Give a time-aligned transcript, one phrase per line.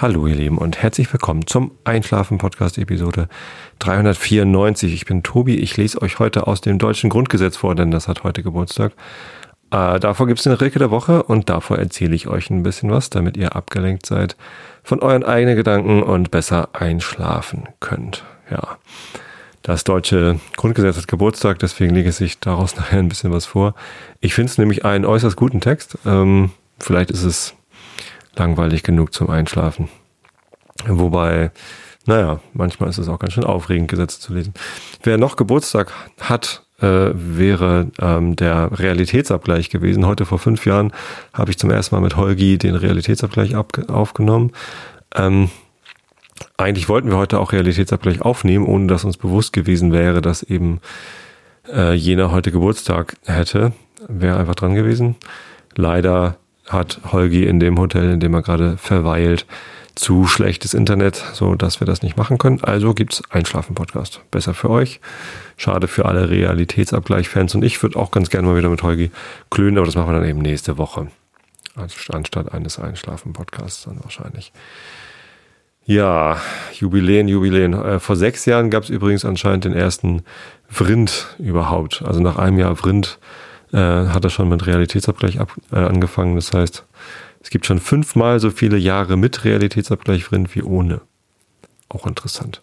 [0.00, 3.28] Hallo ihr Lieben und herzlich willkommen zum Einschlafen Podcast Episode
[3.80, 4.94] 394.
[4.94, 8.24] Ich bin Tobi, ich lese euch heute aus dem deutschen Grundgesetz vor, denn das hat
[8.24, 8.92] heute Geburtstag.
[9.70, 12.90] Äh, davor gibt es eine Rilke der Woche und davor erzähle ich euch ein bisschen
[12.90, 14.36] was, damit ihr abgelenkt seid
[14.82, 18.24] von euren eigenen Gedanken und besser einschlafen könnt.
[18.50, 18.78] Ja.
[19.60, 23.74] Das deutsche Grundgesetz hat Geburtstag, deswegen lege ich daraus nachher ein bisschen was vor.
[24.20, 25.98] Ich finde es nämlich einen äußerst guten Text.
[26.06, 27.54] Ähm, vielleicht ist es
[28.40, 29.88] langweilig genug zum Einschlafen.
[30.86, 31.50] Wobei,
[32.06, 34.54] naja, manchmal ist es auch ganz schön aufregend, Gesetze zu lesen.
[35.02, 40.06] Wer noch Geburtstag hat, äh, wäre ähm, der Realitätsabgleich gewesen.
[40.06, 40.92] Heute vor fünf Jahren
[41.34, 44.52] habe ich zum ersten Mal mit Holgi den Realitätsabgleich aufgenommen.
[45.14, 45.50] Ähm,
[46.56, 50.80] eigentlich wollten wir heute auch Realitätsabgleich aufnehmen, ohne dass uns bewusst gewesen wäre, dass eben
[51.70, 53.72] äh, jener heute Geburtstag hätte.
[54.08, 55.16] Wäre einfach dran gewesen.
[55.76, 56.36] Leider
[56.72, 59.46] hat Holgi in dem Hotel, in dem er gerade verweilt,
[59.94, 62.62] zu schlechtes Internet, so dass wir das nicht machen können.
[62.62, 64.22] Also gibt's Einschlafen-Podcast.
[64.30, 65.00] Besser für euch.
[65.56, 67.54] Schade für alle Realitätsabgleich-Fans.
[67.54, 69.10] Und ich würde auch ganz gerne mal wieder mit Holgi
[69.50, 71.08] klönen, aber das machen wir dann eben nächste Woche.
[71.76, 74.52] Anstatt eines Einschlafen-Podcasts dann wahrscheinlich.
[75.84, 76.40] Ja,
[76.78, 77.74] Jubiläen, Jubiläen.
[77.74, 80.22] Äh, vor sechs Jahren gab's übrigens anscheinend den ersten
[80.68, 82.02] Vrind überhaupt.
[82.06, 83.18] Also nach einem Jahr Vrind
[83.72, 86.36] äh, hat er schon mit Realitätsabgleich ab, äh, angefangen.
[86.36, 86.84] Das heißt,
[87.42, 91.00] es gibt schon fünfmal so viele Jahre mit Realitätsabgleich drin wie ohne.
[91.88, 92.62] Auch interessant.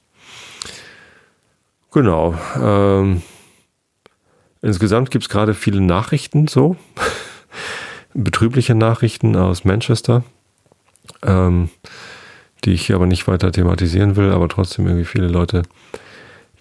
[1.92, 2.36] Genau.
[2.62, 3.22] Ähm,
[4.62, 6.76] insgesamt gibt es gerade viele Nachrichten so.
[8.14, 10.24] Betrübliche Nachrichten aus Manchester.
[11.24, 11.70] Ähm,
[12.64, 15.64] die ich hier aber nicht weiter thematisieren will, aber trotzdem irgendwie viele Leute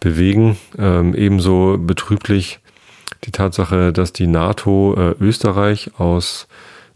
[0.01, 0.57] bewegen.
[0.79, 2.61] Ähm, ebenso betrüblich
[3.27, 6.47] die Tatsache, dass die NATO äh, Österreich aus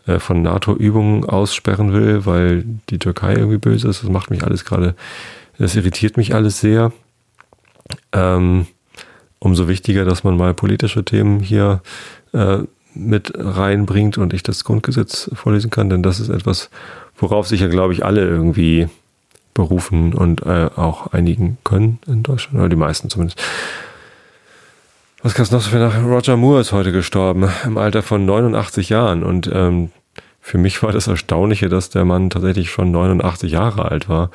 [0.06, 4.02] äh, von NATO-Übungen aussperren will, weil die Türkei irgendwie böse ist.
[4.02, 4.95] Das macht mich alles gerade,
[5.58, 6.92] das irritiert mich alles sehr.
[8.13, 8.67] Ähm,
[9.39, 11.83] umso wichtiger, dass man mal politische Themen hier
[12.33, 12.58] äh,
[12.95, 16.70] mit reinbringt und ich das Grundgesetz vorlesen kann, denn das ist etwas,
[17.17, 18.89] worauf sich ja, glaube ich, alle irgendwie
[19.55, 23.40] berufen und äh, auch einigen können in Deutschland, oder die meisten zumindest.
[25.23, 26.03] Was kannst du noch so für nach?
[26.03, 29.23] Roger Moore ist heute gestorben, im Alter von 89 Jahren.
[29.23, 29.91] Und ähm,
[30.41, 34.31] für mich war das Erstaunliche, dass der Mann tatsächlich schon 89 Jahre alt war.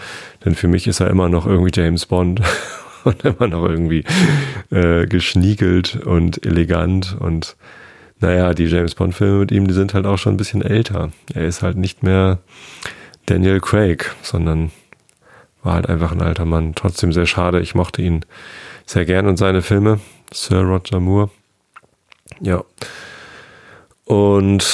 [0.46, 2.42] Denn für mich ist er immer noch irgendwie James Bond
[3.04, 4.04] und immer noch irgendwie
[4.70, 7.18] äh, geschniegelt und elegant.
[7.20, 7.56] Und
[8.20, 11.12] naja, die James Bond-Filme mit ihm, die sind halt auch schon ein bisschen älter.
[11.34, 12.38] Er ist halt nicht mehr
[13.26, 14.70] Daniel Craig, sondern
[15.64, 16.76] war halt einfach ein alter Mann.
[16.76, 17.60] Trotzdem sehr schade.
[17.60, 18.24] Ich mochte ihn
[18.86, 20.00] sehr gern und seine Filme.
[20.36, 21.30] Sir Roger Moore.
[22.42, 22.64] Ja.
[24.04, 24.66] Und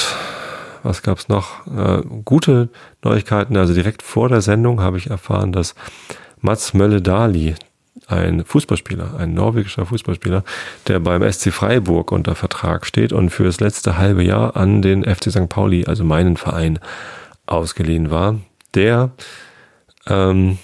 [0.82, 1.66] was gab's noch?
[1.66, 2.68] Äh, gute
[3.02, 3.56] Neuigkeiten.
[3.56, 5.74] Also direkt vor der Sendung habe ich erfahren, dass
[6.40, 7.54] Mats Mölle-Dali,
[8.08, 10.42] ein Fußballspieler, ein norwegischer Fußballspieler,
[10.88, 15.04] der beim SC Freiburg unter Vertrag steht und für das letzte halbe Jahr an den
[15.04, 15.48] FC St.
[15.48, 16.80] Pauli, also meinen Verein,
[17.46, 18.40] ausgeliehen war.
[18.74, 19.12] Der
[20.08, 20.58] ähm,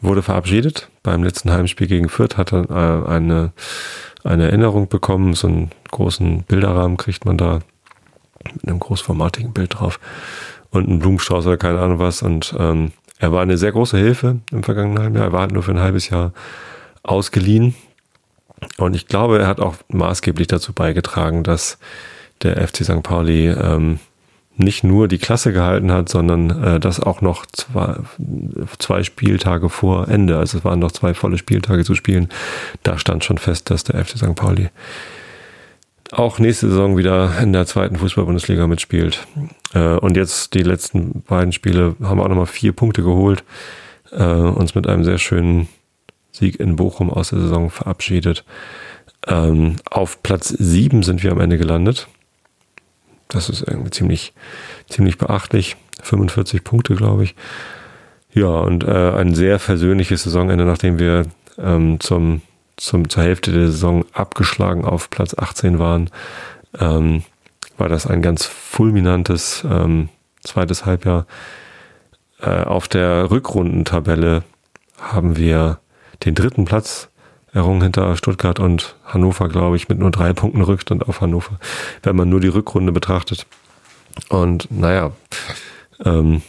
[0.00, 0.88] wurde verabschiedet.
[1.02, 3.52] Beim letzten Heimspiel gegen Fürth hat er äh, eine
[4.24, 5.34] eine Erinnerung bekommen.
[5.34, 7.60] So einen großen Bilderrahmen kriegt man da
[8.54, 10.00] mit einem großformatigen Bild drauf
[10.70, 12.22] und einen Blumenstrauß oder keine Ahnung was.
[12.22, 15.26] Und ähm, er war eine sehr große Hilfe im vergangenen halben Jahr.
[15.26, 16.32] Er war halt nur für ein halbes Jahr
[17.02, 17.74] ausgeliehen.
[18.78, 21.78] Und ich glaube, er hat auch maßgeblich dazu beigetragen, dass
[22.42, 23.02] der FC St.
[23.02, 24.00] Pauli ähm,
[24.60, 27.96] nicht nur die Klasse gehalten hat, sondern äh, das auch noch zwei,
[28.78, 30.38] zwei Spieltage vor Ende.
[30.38, 32.28] Also es waren noch zwei volle Spieltage zu spielen.
[32.82, 34.34] Da stand schon fest, dass der FC St.
[34.34, 34.70] Pauli
[36.12, 39.26] auch nächste Saison wieder in der zweiten Fußball-Bundesliga mitspielt.
[39.74, 43.44] Äh, und jetzt die letzten beiden Spiele haben wir auch nochmal vier Punkte geholt,
[44.12, 45.68] äh, uns mit einem sehr schönen
[46.32, 48.44] Sieg in Bochum aus der Saison verabschiedet.
[49.26, 52.08] Ähm, auf Platz sieben sind wir am Ende gelandet.
[53.30, 54.32] Das ist irgendwie ziemlich,
[54.88, 55.76] ziemlich beachtlich.
[56.02, 57.34] 45 Punkte, glaube ich.
[58.32, 61.26] Ja, und äh, ein sehr versöhnliches Saisonende, nachdem wir
[61.58, 62.42] ähm, zum,
[62.76, 66.10] zum, zur Hälfte der Saison abgeschlagen auf Platz 18 waren,
[66.78, 67.24] ähm,
[67.76, 70.08] war das ein ganz fulminantes ähm,
[70.42, 71.26] zweites Halbjahr.
[72.40, 74.42] Äh, auf der Rückrundentabelle
[74.98, 75.80] haben wir
[76.24, 77.08] den dritten Platz
[77.52, 81.58] errungen hinter Stuttgart und Hannover, glaube ich, mit nur drei Punkten Rückstand auf Hannover,
[82.02, 83.46] wenn man nur die Rückrunde betrachtet.
[84.28, 85.12] Und naja,
[86.04, 86.42] ähm,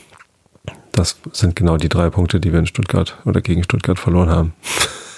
[0.91, 4.53] das sind genau die drei Punkte, die wir in Stuttgart oder gegen Stuttgart verloren haben.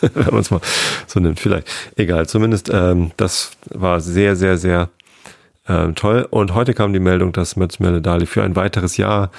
[0.14, 0.62] wenn man es mal
[1.08, 1.68] so nimmt, vielleicht.
[1.96, 4.90] Egal, zumindest ähm, das war sehr, sehr, sehr
[5.68, 6.28] ähm, toll.
[6.30, 9.32] Und heute kam die Meldung, dass Metz Dali für ein weiteres Jahr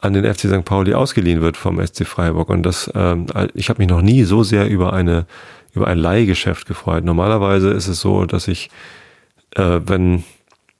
[0.00, 0.64] an den FC St.
[0.64, 2.50] Pauli ausgeliehen wird vom SC Freiburg.
[2.50, 5.26] Und das, ähm, ich habe mich noch nie so sehr über eine
[5.74, 7.04] über ein Leihgeschäft gefreut.
[7.04, 8.70] Normalerweise ist es so, dass ich,
[9.56, 10.24] äh, wenn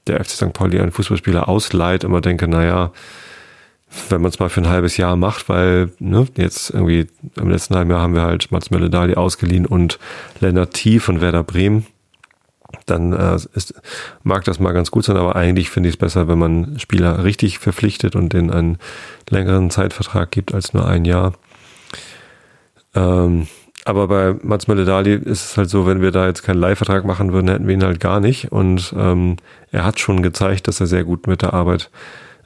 [0.07, 0.53] der FC St.
[0.53, 2.93] Pauli einen Fußballspieler ausleiht, immer denke, naja,
[4.09, 7.07] wenn man es mal für ein halbes Jahr macht, weil ne, jetzt irgendwie
[7.37, 9.99] im letzten halben Jahr haben wir halt Mats Mölle-Dali ausgeliehen und
[10.41, 10.99] Lennart T.
[10.99, 11.87] von Werder Bremen
[12.87, 13.75] dann äh, ist,
[14.23, 17.25] mag das mal ganz gut sein, aber eigentlich finde ich es besser, wenn man Spieler
[17.25, 18.79] richtig verpflichtet und denen einen
[19.29, 21.35] längeren Zeitvertrag gibt als nur ein Jahr.
[22.95, 23.47] Ähm,
[23.85, 27.33] aber bei Mats Mölle-Dali ist es halt so, wenn wir da jetzt keinen Leihvertrag machen
[27.33, 28.53] würden, hätten wir ihn halt gar nicht.
[28.53, 29.37] Und ähm,
[29.73, 31.91] er hat schon gezeigt, dass er sehr gut mit der Arbeit,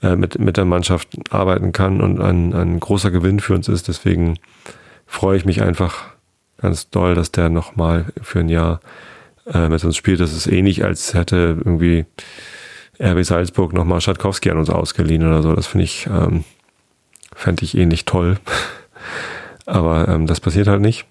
[0.02, 3.88] äh, mit, mit der Mannschaft arbeiten kann und ein, ein großer Gewinn für uns ist.
[3.88, 4.38] Deswegen
[5.06, 6.06] freue ich mich einfach
[6.58, 8.80] ganz doll, dass der nochmal für ein Jahr
[9.52, 10.20] äh, mit uns spielt.
[10.20, 12.06] Das ist ähnlich, als hätte irgendwie
[12.98, 15.54] RB Salzburg nochmal Schatkowski an uns ausgeliehen oder so.
[15.54, 16.44] Das finde ich, ähm,
[17.34, 18.38] fände ich ähnlich toll.
[19.66, 21.06] Aber ähm, das passiert halt nicht.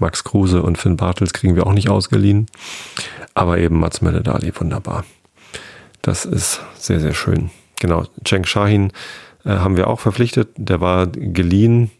[0.00, 2.46] Max Kruse und Finn Bartels kriegen wir auch nicht ausgeliehen.
[3.34, 5.04] Aber eben Mats Meledali, wunderbar.
[6.02, 7.50] Das ist sehr, sehr schön.
[7.80, 8.92] Genau, Cheng Shahin
[9.44, 10.48] äh, haben wir auch verpflichtet.
[10.56, 11.90] Der war geliehen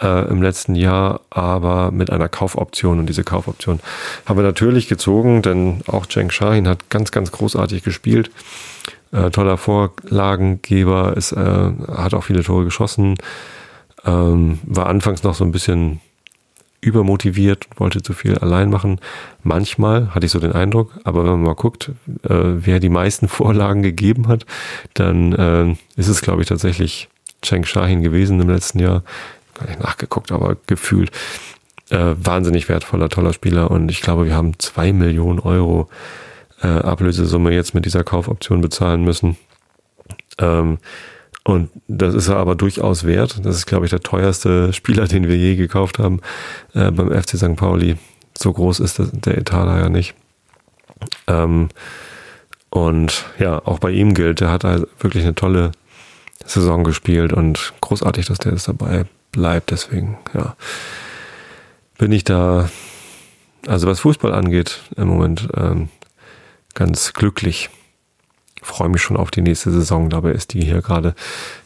[0.00, 2.98] äh, im letzten Jahr, aber mit einer Kaufoption.
[2.98, 3.80] Und diese Kaufoption
[4.26, 8.30] haben wir natürlich gezogen, denn auch Cenk Shahin hat ganz, ganz großartig gespielt.
[9.12, 13.16] Äh, toller Vorlagengeber, ist, äh, hat auch viele Tore geschossen,
[14.04, 16.00] ähm, war anfangs noch so ein bisschen
[16.80, 19.00] übermotiviert, wollte zu viel allein machen.
[19.42, 21.90] Manchmal hatte ich so den Eindruck, aber wenn man mal guckt,
[22.22, 24.46] äh, wer die meisten Vorlagen gegeben hat,
[24.94, 27.08] dann äh, ist es, glaube ich, tatsächlich
[27.42, 29.02] Cheng Shahin gewesen im letzten Jahr
[29.54, 31.10] gar nicht nachgeguckt, aber gefühlt
[31.90, 35.88] äh, wahnsinnig wertvoller, toller Spieler und ich glaube, wir haben zwei Millionen Euro
[36.62, 39.36] äh, Ablösesumme jetzt mit dieser Kaufoption bezahlen müssen.
[40.38, 40.78] Ähm,
[41.48, 43.40] und das ist er aber durchaus wert.
[43.42, 46.20] Das ist, glaube ich, der teuerste Spieler, den wir je gekauft haben
[46.74, 47.56] äh, beim FC St.
[47.56, 47.96] Pauli.
[48.36, 50.14] So groß ist das, der Etat da ja nicht.
[51.26, 51.70] Ähm,
[52.68, 55.72] und ja, auch bei ihm gilt, er hat also wirklich eine tolle
[56.44, 59.70] Saison gespielt und großartig, dass der ist dabei bleibt.
[59.70, 60.54] Deswegen, ja,
[61.96, 62.68] bin ich da,
[63.66, 65.88] also was Fußball angeht, im Moment ähm,
[66.74, 67.70] ganz glücklich.
[68.62, 70.10] Freue mich schon auf die nächste Saison.
[70.10, 71.14] Dabei ist die hier gerade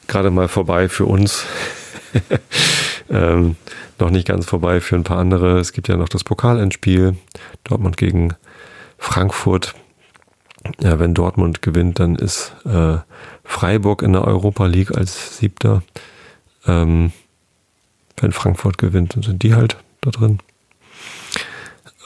[0.06, 1.44] gerade mal vorbei für uns.
[3.10, 3.56] ähm,
[3.98, 5.58] noch nicht ganz vorbei für ein paar andere.
[5.58, 7.16] Es gibt ja noch das Pokalendspiel.
[7.64, 8.34] Dortmund gegen
[8.98, 9.74] Frankfurt.
[10.80, 12.98] Ja, wenn Dortmund gewinnt, dann ist äh,
[13.42, 15.82] Freiburg in der Europa League als Siebter.
[16.66, 17.12] Ähm,
[18.18, 20.38] wenn Frankfurt gewinnt, dann sind die halt da drin.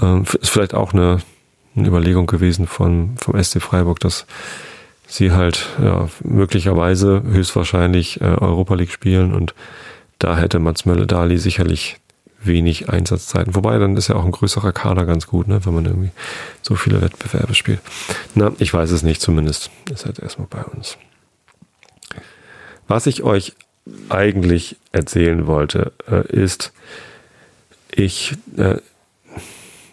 [0.00, 1.18] Ähm, ist vielleicht auch eine,
[1.74, 4.26] eine Überlegung gewesen von, vom SC Freiburg, dass
[5.06, 9.54] sie halt ja, möglicherweise höchstwahrscheinlich äh, Europa League spielen und
[10.18, 11.98] da hätte Mats Mölle-Dali sicherlich
[12.40, 13.54] wenig Einsatzzeiten.
[13.54, 16.10] Wobei, dann ist ja auch ein größerer Kader ganz gut, ne, wenn man irgendwie
[16.62, 17.80] so viele Wettbewerbe spielt.
[18.34, 20.96] Na, ich weiß es nicht, zumindest ist halt erstmal bei uns.
[22.88, 23.54] Was ich euch
[24.08, 26.72] eigentlich erzählen wollte, äh, ist,
[27.90, 28.78] ich, äh,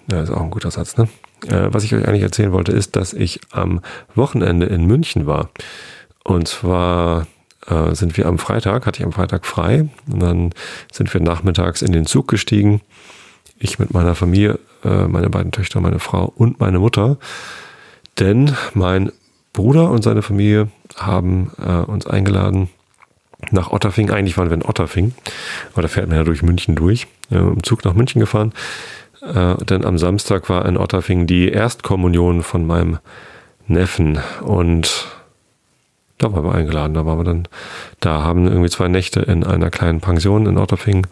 [0.08, 1.08] das ist auch ein guter Satz, ne?
[1.48, 3.82] Äh, was ich euch eigentlich erzählen wollte, ist, dass ich am
[4.16, 5.50] Wochenende in München war.
[6.24, 7.28] Und zwar
[7.68, 10.52] äh, sind wir am Freitag, hatte ich am Freitag frei, und dann
[10.92, 12.82] sind wir nachmittags in den Zug gestiegen.
[13.60, 17.18] Ich mit meiner Familie, äh, meine beiden Töchter, meine Frau und meine Mutter.
[18.20, 19.12] Denn mein
[19.54, 22.70] Bruder und seine Familie haben äh, uns eingeladen,
[23.52, 24.10] nach Otterfing.
[24.10, 25.14] Eigentlich waren wir in Otterfing,
[25.74, 27.08] aber da fährt man ja durch München durch.
[27.30, 28.54] Ja, im Zug nach München gefahren.
[29.24, 33.00] Äh, denn am Samstag war in Otterfing die Erstkommunion von meinem
[33.68, 35.08] Neffen und
[36.18, 36.94] da waren wir eingeladen.
[36.94, 37.48] Da waren wir dann,
[38.00, 41.08] da haben irgendwie zwei Nächte in einer kleinen Pension in Otterfing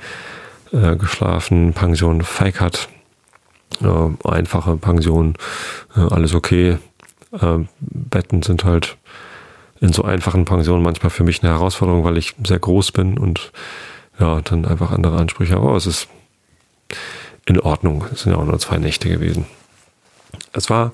[0.72, 1.74] äh, geschlafen.
[1.74, 2.90] Pension Feikert.
[3.82, 5.36] Äh, einfache Pension,
[5.96, 6.78] äh, alles okay.
[7.32, 8.98] Äh, Betten sind halt
[9.80, 13.52] in so einfachen Pensionen manchmal für mich eine Herausforderung, weil ich sehr groß bin und
[14.20, 15.56] ja, dann einfach andere Ansprüche.
[15.56, 16.08] Aber es ist
[17.46, 18.06] in Ordnung.
[18.12, 19.46] Es sind ja auch nur zwei Nächte gewesen.
[20.54, 20.94] Es war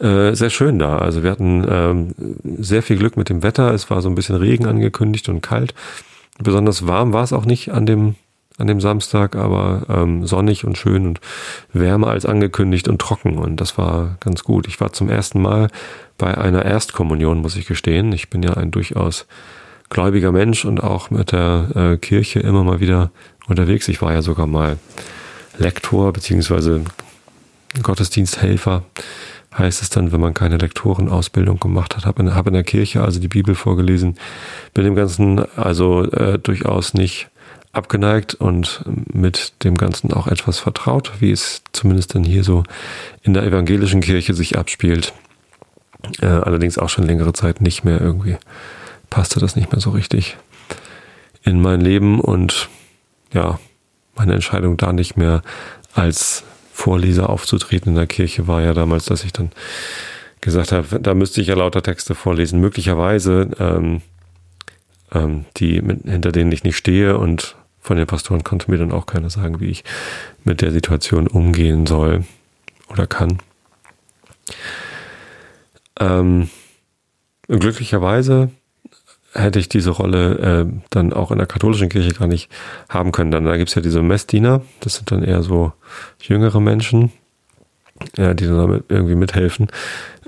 [0.00, 0.98] äh, sehr schön da.
[0.98, 2.14] Also wir hatten ähm,
[2.58, 3.72] sehr viel Glück mit dem Wetter.
[3.72, 5.74] Es war so ein bisschen Regen angekündigt und kalt.
[6.38, 8.16] Besonders warm war es auch nicht an dem
[8.56, 11.20] an dem Samstag, aber ähm, sonnig und schön und
[11.72, 14.68] wärmer als angekündigt und trocken und das war ganz gut.
[14.68, 15.70] Ich war zum ersten Mal
[16.18, 18.12] bei einer Erstkommunion, muss ich gestehen.
[18.12, 19.26] Ich bin ja ein durchaus
[19.90, 23.10] gläubiger Mensch und auch mit der äh, Kirche immer mal wieder
[23.48, 23.88] unterwegs.
[23.88, 24.78] Ich war ja sogar mal
[25.58, 26.82] Lektor beziehungsweise
[27.82, 28.84] Gottesdiensthelfer,
[29.56, 33.02] heißt es dann, wenn man keine Lektorenausbildung gemacht hat, habe in, hab in der Kirche
[33.02, 34.16] also die Bibel vorgelesen,
[34.72, 37.28] bin dem Ganzen also äh, durchaus nicht
[37.72, 42.62] abgeneigt und mit dem Ganzen auch etwas vertraut, wie es zumindest dann hier so
[43.22, 45.12] in der evangelischen Kirche sich abspielt.
[46.20, 48.36] Äh, allerdings auch schon längere Zeit nicht mehr irgendwie
[49.10, 50.36] passte das nicht mehr so richtig
[51.44, 52.68] in mein Leben und
[53.32, 53.58] ja,
[54.16, 55.42] meine Entscheidung da nicht mehr
[55.94, 59.52] als Vorleser aufzutreten in der Kirche war ja damals, dass ich dann
[60.40, 62.60] gesagt habe, da müsste ich ja lauter Texte vorlesen.
[62.60, 64.02] Möglicherweise, ähm,
[65.12, 68.92] ähm, die mit, hinter denen ich nicht stehe und von den Pastoren konnte mir dann
[68.92, 69.84] auch keiner sagen, wie ich
[70.42, 72.24] mit der Situation umgehen soll
[72.88, 73.38] oder kann.
[76.00, 76.50] Ähm,
[77.46, 78.50] glücklicherweise
[79.34, 82.48] hätte ich diese Rolle äh, dann auch in der katholischen Kirche gar nicht
[82.88, 83.30] haben können.
[83.30, 85.72] Dann da gibt's ja diese Messdiener, das sind dann eher so
[86.20, 87.12] jüngere Menschen,
[88.16, 89.68] ja, die dann damit irgendwie mithelfen.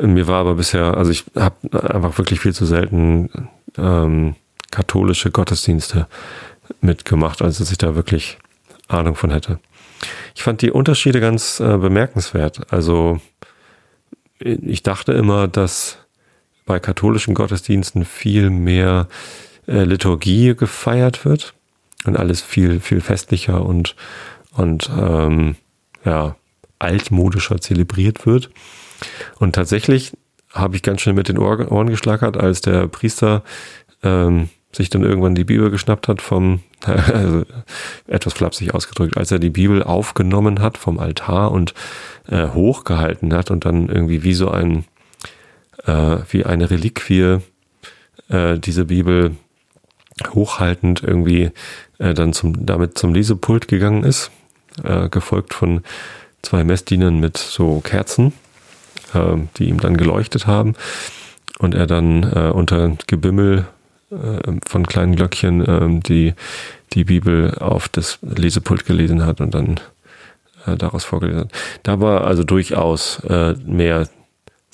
[0.00, 1.56] Mir war aber bisher, also ich habe
[1.94, 3.30] einfach wirklich viel zu selten
[3.78, 4.34] ähm,
[4.70, 6.06] katholische Gottesdienste
[6.80, 8.38] mitgemacht, als dass ich da wirklich
[8.88, 9.60] Ahnung von hätte.
[10.34, 12.72] Ich fand die Unterschiede ganz äh, bemerkenswert.
[12.72, 13.20] Also
[14.38, 15.98] ich dachte immer, dass
[16.66, 19.08] bei katholischen Gottesdiensten viel mehr
[19.66, 21.54] äh, Liturgie gefeiert wird
[22.04, 23.96] und alles viel, viel festlicher und,
[24.52, 25.56] und ähm,
[26.04, 26.36] ja,
[26.78, 28.50] altmodischer zelebriert wird.
[29.38, 30.12] Und tatsächlich
[30.52, 33.42] habe ich ganz schön mit den Ohren geschlagert, als der Priester
[34.02, 37.44] ähm, sich dann irgendwann die Bibel geschnappt hat vom, also
[38.06, 41.74] etwas flapsig ausgedrückt, als er die Bibel aufgenommen hat vom Altar und
[42.28, 44.84] äh, hochgehalten hat und dann irgendwie wie so ein
[45.84, 47.38] äh, wie eine Reliquie
[48.28, 49.36] äh, diese Bibel
[50.30, 51.50] hochhaltend irgendwie
[51.98, 54.30] äh, dann zum, damit zum Lesepult gegangen ist,
[54.82, 55.82] äh, gefolgt von
[56.42, 58.32] zwei Messdienern mit so Kerzen,
[59.14, 60.74] äh, die ihm dann geleuchtet haben
[61.58, 63.66] und er dann äh, unter Gebimmel
[64.10, 66.34] äh, von kleinen Glöckchen äh, die,
[66.92, 69.80] die Bibel auf das Lesepult gelesen hat und dann
[70.66, 71.52] daraus vorgelesen hat.
[71.84, 73.22] Da war also durchaus
[73.64, 74.08] mehr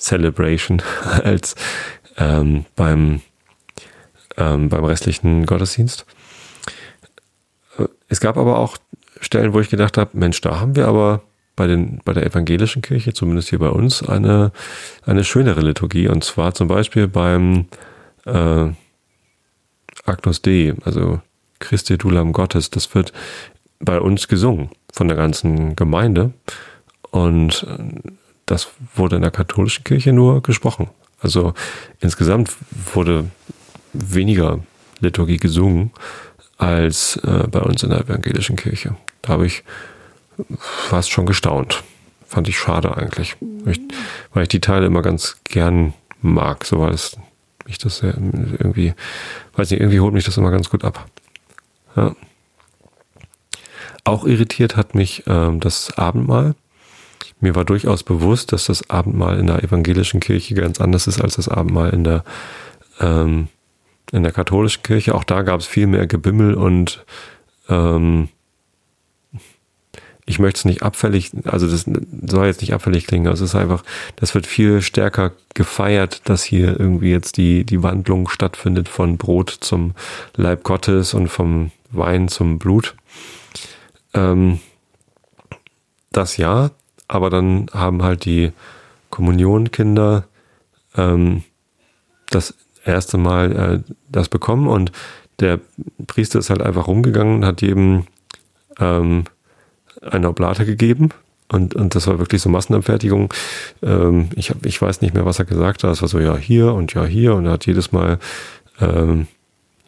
[0.03, 0.81] Celebration
[1.23, 1.55] als
[2.17, 3.21] ähm, beim,
[4.37, 6.05] ähm, beim restlichen Gottesdienst.
[8.07, 8.77] Es gab aber auch
[9.21, 11.23] Stellen, wo ich gedacht habe, Mensch, da haben wir aber
[11.55, 14.51] bei, den, bei der evangelischen Kirche, zumindest hier bei uns, eine,
[15.05, 16.07] eine schönere Liturgie.
[16.07, 17.67] Und zwar zum Beispiel beim
[18.25, 18.67] äh,
[20.05, 21.21] Agnus Dei, also
[21.59, 22.69] Christi du Lamm Gottes.
[22.69, 23.13] Das wird
[23.79, 26.33] bei uns gesungen von der ganzen Gemeinde.
[27.11, 27.65] Und
[28.45, 30.89] das wurde in der katholischen Kirche nur gesprochen.
[31.21, 31.53] Also
[31.99, 32.51] insgesamt
[32.93, 33.25] wurde
[33.93, 34.59] weniger
[34.99, 35.91] Liturgie gesungen
[36.57, 38.95] als äh, bei uns in der evangelischen Kirche.
[39.21, 39.63] Da habe ich
[40.57, 41.83] fast schon gestaunt.
[42.27, 43.35] Fand ich schade eigentlich.
[43.65, 43.79] Ich,
[44.33, 47.17] weil ich die Teile immer ganz gern mag, so weil es
[47.65, 48.93] mich das irgendwie,
[49.55, 51.05] weiß nicht, irgendwie holt mich das immer ganz gut ab.
[51.95, 52.15] Ja.
[54.03, 56.55] Auch irritiert hat mich ähm, das Abendmahl.
[57.43, 61.35] Mir war durchaus bewusst, dass das Abendmahl in der evangelischen Kirche ganz anders ist als
[61.35, 62.23] das Abendmahl in der,
[63.01, 63.49] ähm,
[64.13, 65.13] in der katholischen Kirche.
[65.13, 67.03] Auch da gab es viel mehr Gebimmel und
[67.67, 68.29] ähm,
[70.25, 73.59] ich möchte es nicht abfällig, also das soll jetzt nicht abfällig klingen, also es ist
[73.59, 73.83] einfach,
[74.15, 79.49] das wird viel stärker gefeiert, dass hier irgendwie jetzt die, die Wandlung stattfindet von Brot
[79.49, 79.95] zum
[80.37, 82.95] Leib Gottes und vom Wein zum Blut.
[84.13, 84.61] Ähm,
[86.13, 86.71] das ja,
[87.07, 88.51] aber dann haben halt die
[89.09, 90.25] Kommunionkinder
[90.95, 91.43] ähm,
[92.29, 92.55] das
[92.85, 93.51] erste Mal
[93.85, 94.91] äh, das bekommen und
[95.39, 95.59] der
[96.07, 98.05] Priester ist halt einfach rumgegangen und hat jedem
[98.79, 99.25] ähm,
[100.01, 101.09] eine Oblate gegeben
[101.53, 103.33] und, und das war wirklich so Massenabfertigung.
[103.83, 105.91] Ähm, ich, hab, ich weiß nicht mehr, was er gesagt hat.
[105.91, 108.17] Es war so, ja, hier und ja, hier und er hat jedes Mal
[108.81, 109.27] ähm,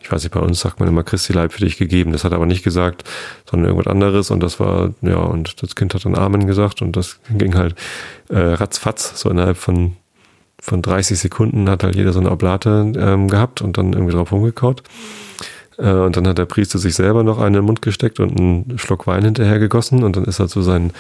[0.05, 2.11] ich weiß nicht, bei uns sagt man immer Christi Leib für dich gegeben.
[2.11, 3.03] Das hat er aber nicht gesagt,
[3.49, 4.29] sondern irgendwas anderes.
[4.29, 7.73] Und das war, ja, und das Kind hat dann Amen gesagt und das ging halt
[8.29, 9.95] äh, ratzfatz, so innerhalb von,
[10.61, 14.31] von 30 Sekunden hat halt jeder so eine Oblate ähm, gehabt und dann irgendwie drauf
[14.31, 14.83] rumgekaut.
[15.79, 18.39] Äh, und dann hat der Priester sich selber noch einen in den Mund gesteckt und
[18.39, 20.91] einen Schluck Wein hinterher gegossen und dann ist er zu seinen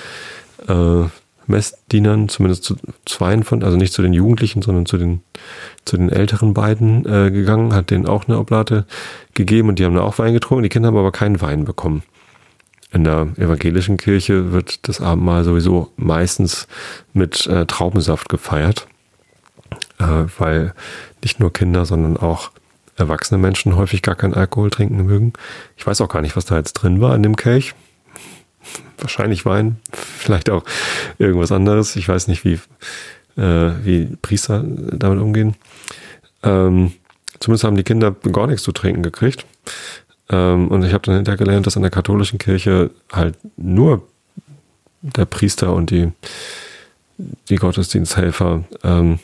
[0.67, 1.03] äh,
[1.45, 5.21] Messdienern, zumindest zu zweien von, also nicht zu den Jugendlichen, sondern zu den,
[5.85, 8.85] zu den älteren beiden äh, gegangen, hat denen auch eine Oblate
[9.33, 10.63] gegeben und die haben da auch Wein getrunken.
[10.63, 12.03] Die Kinder haben aber keinen Wein bekommen.
[12.91, 16.67] In der evangelischen Kirche wird das Abendmahl sowieso meistens
[17.13, 18.87] mit äh, Traubensaft gefeiert,
[19.99, 20.73] äh, weil
[21.21, 22.51] nicht nur Kinder, sondern auch
[22.95, 25.33] erwachsene Menschen häufig gar keinen Alkohol trinken mögen.
[25.75, 27.75] Ich weiß auch gar nicht, was da jetzt drin war in dem Kelch
[28.97, 30.63] wahrscheinlich Wein, vielleicht auch
[31.17, 31.95] irgendwas anderes.
[31.95, 32.59] Ich weiß nicht, wie,
[33.37, 35.55] äh, wie Priester damit umgehen.
[36.43, 36.93] Ähm,
[37.39, 39.45] zumindest haben die Kinder gar nichts zu trinken gekriegt.
[40.29, 44.03] Ähm, und ich habe dann hinterher gelernt, dass in der katholischen Kirche halt nur
[45.01, 46.11] der Priester und die,
[47.49, 49.19] die Gottesdiensthelfer ähm,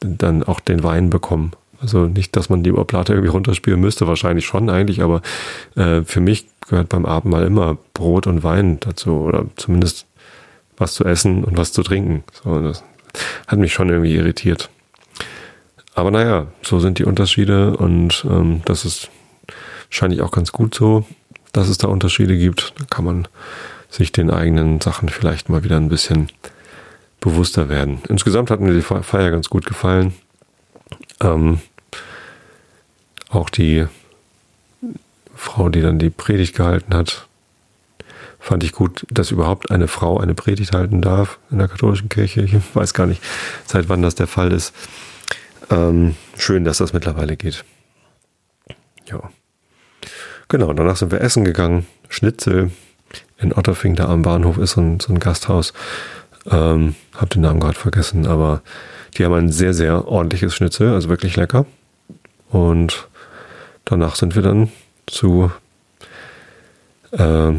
[0.00, 1.52] dann auch den Wein bekommen.
[1.80, 5.22] Also nicht, dass man die Oblate irgendwie runterspielen müsste, wahrscheinlich schon eigentlich, aber
[5.76, 10.06] äh, für mich gehört beim Abendmahl immer Brot und Wein dazu oder zumindest
[10.78, 12.24] was zu essen und was zu trinken.
[12.42, 12.84] So, das
[13.46, 14.70] hat mich schon irgendwie irritiert.
[15.94, 19.10] Aber naja, so sind die Unterschiede und ähm, das ist
[19.88, 21.04] wahrscheinlich auch ganz gut so,
[21.52, 22.72] dass es da Unterschiede gibt.
[22.78, 23.28] Da kann man
[23.90, 26.28] sich den eigenen Sachen vielleicht mal wieder ein bisschen
[27.20, 28.00] bewusster werden.
[28.08, 30.14] Insgesamt hat mir die Feier ganz gut gefallen.
[31.20, 31.60] Ähm,
[33.28, 33.86] auch die
[35.34, 37.26] Frau, die dann die Predigt gehalten hat,
[38.38, 42.42] fand ich gut, dass überhaupt eine Frau eine Predigt halten darf in der katholischen Kirche.
[42.42, 43.22] Ich weiß gar nicht,
[43.66, 44.74] seit wann das der Fall ist.
[45.70, 47.64] Ähm, schön, dass das mittlerweile geht.
[49.06, 49.30] Ja.
[50.48, 51.86] Genau, danach sind wir essen gegangen.
[52.08, 52.70] Schnitzel
[53.38, 55.72] in Otterfing, da am Bahnhof ist so ein, so ein Gasthaus.
[56.50, 58.62] Ähm, hab den Namen gerade vergessen, aber
[59.16, 61.66] die haben ein sehr, sehr ordentliches Schnitzel, also wirklich lecker.
[62.50, 63.08] Und
[63.84, 64.70] danach sind wir dann
[65.06, 65.50] zu
[67.12, 67.52] äh,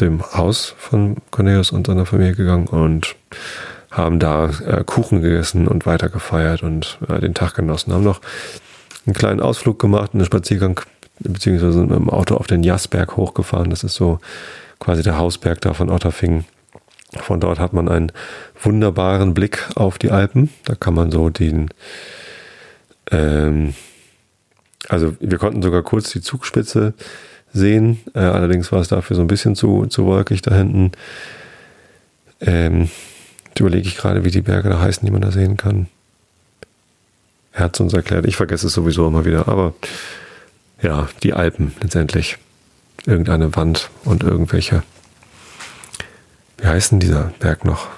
[0.00, 3.16] dem Haus von Cornelius und seiner Familie gegangen und
[3.90, 7.92] haben da äh, Kuchen gegessen und weiter gefeiert und äh, den Tag genossen.
[7.92, 8.20] Haben noch
[9.06, 10.80] einen kleinen Ausflug gemacht, einen Spaziergang,
[11.20, 13.70] beziehungsweise mit dem Auto auf den Jassberg hochgefahren.
[13.70, 14.20] Das ist so
[14.78, 16.44] quasi der Hausberg da von Otterfingen.
[17.16, 18.12] Von dort hat man einen
[18.62, 20.50] wunderbaren Blick auf die Alpen.
[20.66, 21.70] Da kann man so den,
[23.10, 23.74] ähm,
[24.88, 26.92] also wir konnten sogar kurz die Zugspitze
[27.52, 28.00] sehen.
[28.14, 30.92] Äh, allerdings war es dafür so ein bisschen zu, zu wolkig da hinten.
[32.40, 32.88] Ähm,
[33.48, 35.86] jetzt überlege ich gerade, wie die Berge da heißen, die man da sehen kann.
[37.52, 38.26] Er hat es uns erklärt.
[38.26, 39.48] Ich vergesse es sowieso immer wieder.
[39.48, 39.74] Aber
[40.82, 42.38] ja, die Alpen letztendlich.
[43.06, 44.82] Irgendeine Wand und irgendwelche
[46.58, 47.88] wie heißt denn dieser Berg noch?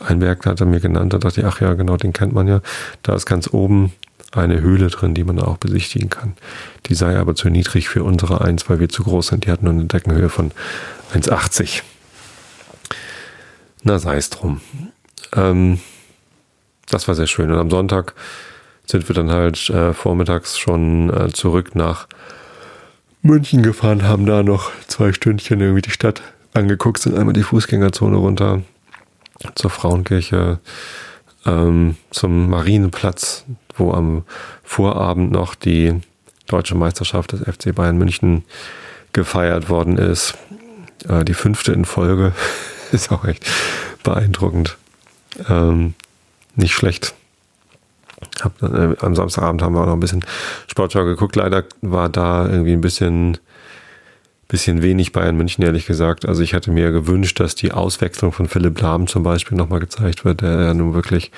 [0.00, 2.48] Ein Berg hat er mir genannt, da dachte ich, ach ja, genau, den kennt man
[2.48, 2.60] ja.
[3.02, 3.92] Da ist ganz oben
[4.42, 6.34] eine Höhle drin, die man auch besichtigen kann.
[6.86, 9.46] Die sei aber zu niedrig für unsere Eins, weil wir zu groß sind.
[9.46, 10.52] Die hat nur eine Deckenhöhe von
[11.14, 11.82] 1,80.
[13.82, 14.60] Na, sei es drum.
[15.34, 15.80] Ähm,
[16.88, 17.50] das war sehr schön.
[17.50, 18.14] Und am Sonntag
[18.86, 22.06] sind wir dann halt äh, vormittags schon äh, zurück nach
[23.22, 26.20] München gefahren, haben da noch zwei Stündchen irgendwie die Stadt
[26.52, 28.62] angeguckt, sind einmal die Fußgängerzone runter
[29.54, 30.60] zur Frauenkirche,
[31.46, 33.44] ähm, zum Marienplatz,
[33.76, 34.24] wo am
[34.62, 36.00] Vorabend noch die
[36.46, 38.44] deutsche Meisterschaft des FC Bayern München
[39.12, 40.34] gefeiert worden ist.
[41.08, 42.32] Äh, die fünfte in Folge
[42.92, 43.46] ist auch echt
[44.02, 44.76] beeindruckend.
[45.48, 45.94] Ähm,
[46.56, 47.14] nicht schlecht.
[48.42, 50.24] Hab, äh, am Samstagabend haben wir auch noch ein bisschen
[50.66, 51.36] Sportschau geguckt.
[51.36, 53.38] Leider war da irgendwie ein bisschen
[54.48, 56.28] bisschen wenig Bayern München, ehrlich gesagt.
[56.28, 60.24] Also ich hätte mir gewünscht, dass die Auswechslung von Philipp Lahm zum Beispiel nochmal gezeigt
[60.24, 61.32] wird, der ja nun wirklich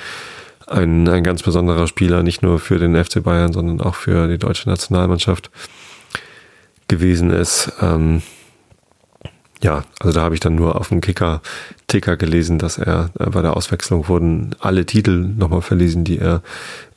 [0.67, 4.39] ein, ein ganz besonderer Spieler, nicht nur für den FC Bayern, sondern auch für die
[4.39, 5.51] deutsche Nationalmannschaft
[6.89, 7.73] gewesen ist.
[7.81, 8.23] Ähm,
[9.63, 13.43] ja, also da habe ich dann nur auf dem Kicker-Ticker gelesen, dass er äh, bei
[13.43, 16.43] der Auswechslung wurden alle Titel nochmal verlesen, die er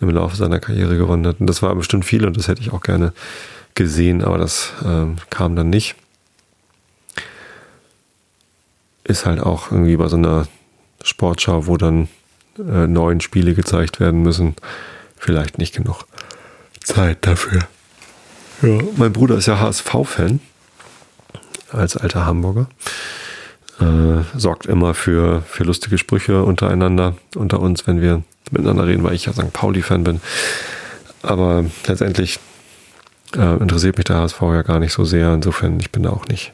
[0.02, 1.40] im Laufe seiner Karriere gewonnen hat.
[1.40, 3.14] Und das war bestimmt viel und das hätte ich auch gerne
[3.76, 5.96] gesehen, aber das äh, kam dann nicht
[9.10, 10.48] ist halt auch irgendwie bei so einer
[11.04, 12.08] Sportschau, wo dann
[12.60, 14.56] äh, neun Spiele gezeigt werden müssen,
[15.18, 16.06] vielleicht nicht genug
[16.82, 17.62] Zeit dafür.
[18.62, 20.40] Ja, mein Bruder ist ja HSV-Fan,
[21.72, 22.68] als alter Hamburger.
[23.80, 29.14] Äh, sorgt immer für, für lustige Sprüche untereinander, unter uns, wenn wir miteinander reden, weil
[29.14, 29.54] ich ja St.
[29.54, 30.20] Pauli-Fan bin.
[31.22, 32.40] Aber letztendlich
[33.36, 35.34] äh, interessiert mich der HSV ja gar nicht so sehr.
[35.34, 36.52] Insofern, ich bin da auch nicht,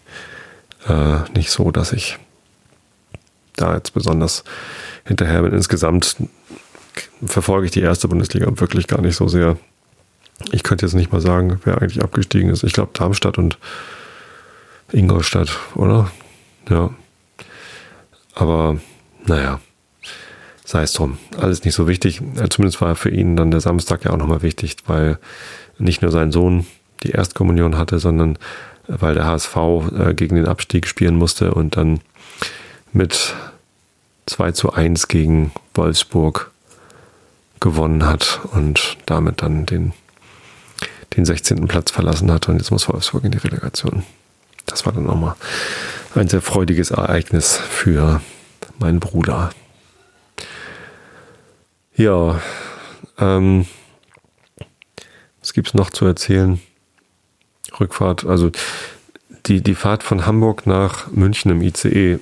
[0.88, 2.20] äh, nicht so, dass ich
[3.56, 4.44] da jetzt besonders
[5.06, 5.54] hinterher bin.
[5.54, 6.18] Insgesamt
[7.26, 9.58] verfolge ich die erste Bundesliga wirklich gar nicht so sehr.
[10.52, 12.64] Ich könnte jetzt nicht mal sagen, wer eigentlich abgestiegen ist.
[12.64, 13.58] Ich glaube Darmstadt und
[14.92, 16.12] Ingolstadt, oder?
[16.70, 16.92] Ja.
[18.34, 18.80] Aber
[19.26, 19.60] naja,
[20.66, 21.18] sei es drum.
[21.38, 22.22] Alles nicht so wichtig.
[22.50, 25.20] Zumindest war für ihn dann der Samstag ja auch nochmal wichtig, weil
[25.78, 26.66] nicht nur sein Sohn
[27.04, 28.38] die Erstkommunion hatte, sondern
[28.88, 29.56] weil der HSV
[29.98, 32.02] äh, gegen den Abstieg spielen musste und dann
[32.94, 33.36] mit
[34.26, 36.52] 2 zu 1 gegen Wolfsburg
[37.60, 39.94] gewonnen hat und damit dann den,
[41.16, 41.68] den 16.
[41.68, 42.50] Platz verlassen hat.
[42.50, 44.04] Und jetzt muss Wolfsburg in die Relegation.
[44.66, 45.36] Das war dann nochmal
[46.16, 48.22] ein sehr freudiges Ereignis für
[48.80, 49.52] meinen Bruder.
[51.96, 52.42] Ja,
[53.18, 53.66] ähm,
[55.40, 56.60] was gibt's noch zu erzählen?
[57.80, 58.52] Rückfahrt, also
[59.46, 62.20] die, die Fahrt von Hamburg nach München im ICE,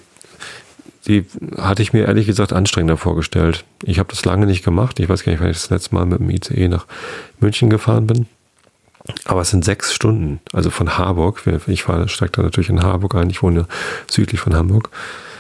[1.07, 1.25] die
[1.57, 3.65] hatte ich mir ehrlich gesagt anstrengender vorgestellt.
[3.83, 4.99] Ich habe das lange nicht gemacht.
[4.99, 6.85] Ich weiß gar nicht, wann ich das letzte Mal mit dem ICE nach
[7.39, 8.27] München gefahren bin.
[9.25, 11.43] Aber es sind sechs Stunden, also von Harburg.
[11.67, 13.29] Ich steige da natürlich in Harburg ein.
[13.29, 13.67] Ich wohne
[14.07, 14.91] südlich von Hamburg.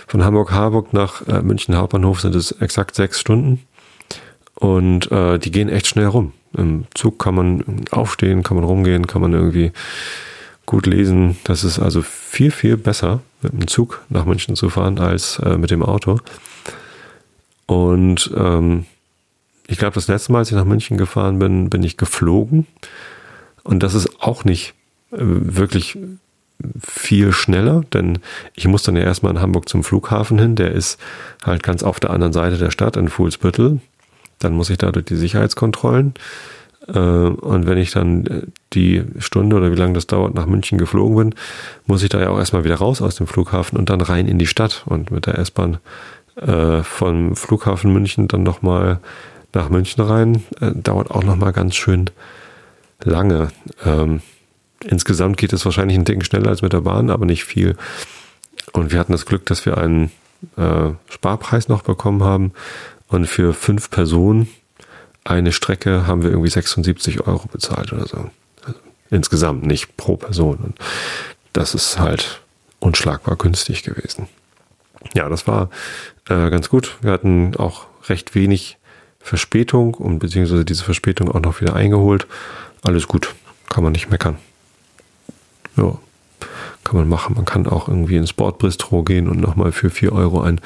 [0.05, 3.61] Von Hamburg-Harburg nach äh, München Hauptbahnhof sind es exakt sechs Stunden.
[4.55, 6.33] Und äh, die gehen echt schnell rum.
[6.55, 9.71] Im Zug kann man aufstehen, kann man rumgehen, kann man irgendwie
[10.65, 11.37] gut lesen.
[11.43, 15.57] Das ist also viel, viel besser, mit dem Zug nach München zu fahren, als äh,
[15.57, 16.19] mit dem Auto.
[17.65, 18.85] Und ähm,
[19.67, 22.67] ich glaube, das letzte Mal, als ich nach München gefahren bin, bin ich geflogen.
[23.63, 24.73] Und das ist auch nicht
[25.11, 25.97] äh, wirklich
[26.79, 28.19] viel schneller, denn
[28.55, 30.55] ich muss dann ja erstmal in Hamburg zum Flughafen hin.
[30.55, 30.99] Der ist
[31.43, 33.81] halt ganz auf der anderen Seite der Stadt in Fuhlsbüttel.
[34.39, 36.13] Dann muss ich da durch die Sicherheitskontrollen.
[36.87, 38.41] Äh, und wenn ich dann äh,
[38.73, 41.35] die Stunde oder wie lange das dauert nach München geflogen bin,
[41.85, 44.39] muss ich da ja auch erstmal wieder raus aus dem Flughafen und dann rein in
[44.39, 45.77] die Stadt und mit der S-Bahn
[46.35, 48.99] äh, vom Flughafen München dann nochmal
[49.53, 50.43] nach München rein.
[50.59, 52.09] Dauert auch nochmal ganz schön
[53.03, 53.49] lange.
[53.85, 54.21] Ähm,
[54.83, 57.75] insgesamt geht es wahrscheinlich einen Ticken schneller als mit der Bahn, aber nicht viel.
[58.71, 60.09] Und wir hatten das Glück, dass wir einen
[61.07, 62.51] Sparpreis noch bekommen haben.
[63.07, 64.49] Und für fünf Personen
[65.23, 68.29] eine Strecke haben wir irgendwie 76 Euro bezahlt oder so.
[68.63, 70.57] Also insgesamt, nicht pro Person.
[70.57, 70.79] Und
[71.53, 72.41] das ist halt
[72.79, 74.27] unschlagbar günstig gewesen.
[75.15, 75.69] Ja, das war
[76.29, 76.97] äh, ganz gut.
[77.01, 78.77] Wir hatten auch recht wenig
[79.19, 82.27] Verspätung und beziehungsweise diese Verspätung auch noch wieder eingeholt.
[82.81, 83.33] Alles gut,
[83.69, 84.37] kann man nicht meckern.
[85.77, 85.97] Ja,
[86.83, 87.35] kann man machen.
[87.35, 90.61] Man kann auch irgendwie ins Sportbistro gehen und nochmal für 4 Euro ein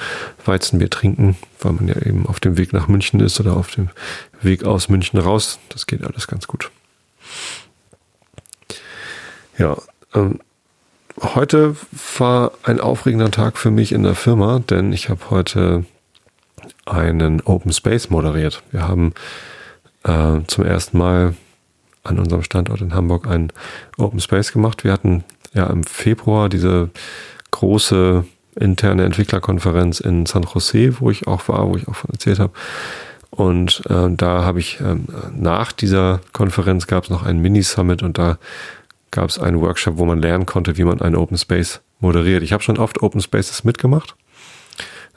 [0.45, 3.89] Weizenbier trinken, weil man ja eben auf dem Weg nach München ist oder auf dem
[4.41, 5.59] Weg aus München raus.
[5.69, 6.71] Das geht alles ganz gut.
[9.57, 9.77] Ja,
[10.13, 10.39] ähm,
[11.21, 11.75] heute
[12.17, 15.85] war ein aufregender Tag für mich in der Firma, denn ich habe heute
[16.85, 18.61] einen Open Space moderiert.
[18.71, 19.13] Wir haben
[20.03, 21.35] äh, zum ersten Mal
[22.03, 23.51] an unserem Standort in Hamburg einen
[23.97, 24.83] Open Space gemacht.
[24.83, 26.89] Wir hatten ja im Februar diese
[27.51, 28.25] große
[28.59, 32.53] interne Entwicklerkonferenz in San Jose, wo ich auch war, wo ich auch von erzählt habe.
[33.29, 34.95] Und äh, da habe ich äh,
[35.35, 38.37] nach dieser Konferenz gab es noch einen Mini-Summit und da
[39.11, 42.43] gab es einen Workshop, wo man lernen konnte, wie man einen Open Space moderiert.
[42.43, 44.15] Ich habe schon oft Open Spaces mitgemacht.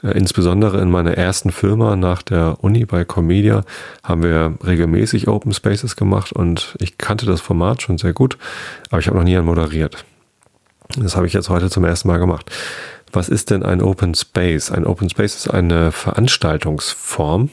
[0.02, 3.64] Äh, insbesondere in meiner ersten Firma nach der Uni bei Comedia
[4.02, 8.38] haben wir regelmäßig Open Spaces gemacht und ich kannte das Format schon sehr gut,
[8.90, 10.04] aber ich habe noch nie einen moderiert.
[10.96, 12.50] Das habe ich jetzt heute zum ersten Mal gemacht.
[13.12, 14.70] Was ist denn ein Open Space?
[14.70, 17.50] Ein Open Space ist eine Veranstaltungsform,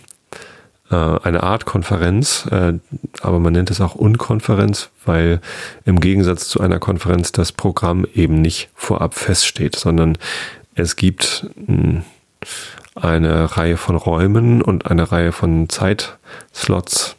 [0.92, 2.74] äh, eine Art Konferenz, äh,
[3.22, 5.42] aber man nennt es auch Unkonferenz, weil
[5.86, 10.18] im Gegensatz zu einer Konferenz das Programm eben nicht vorab feststeht, sondern
[10.76, 12.04] es gibt hm,
[12.96, 17.16] eine Reihe von Räumen und eine Reihe von Zeitslots,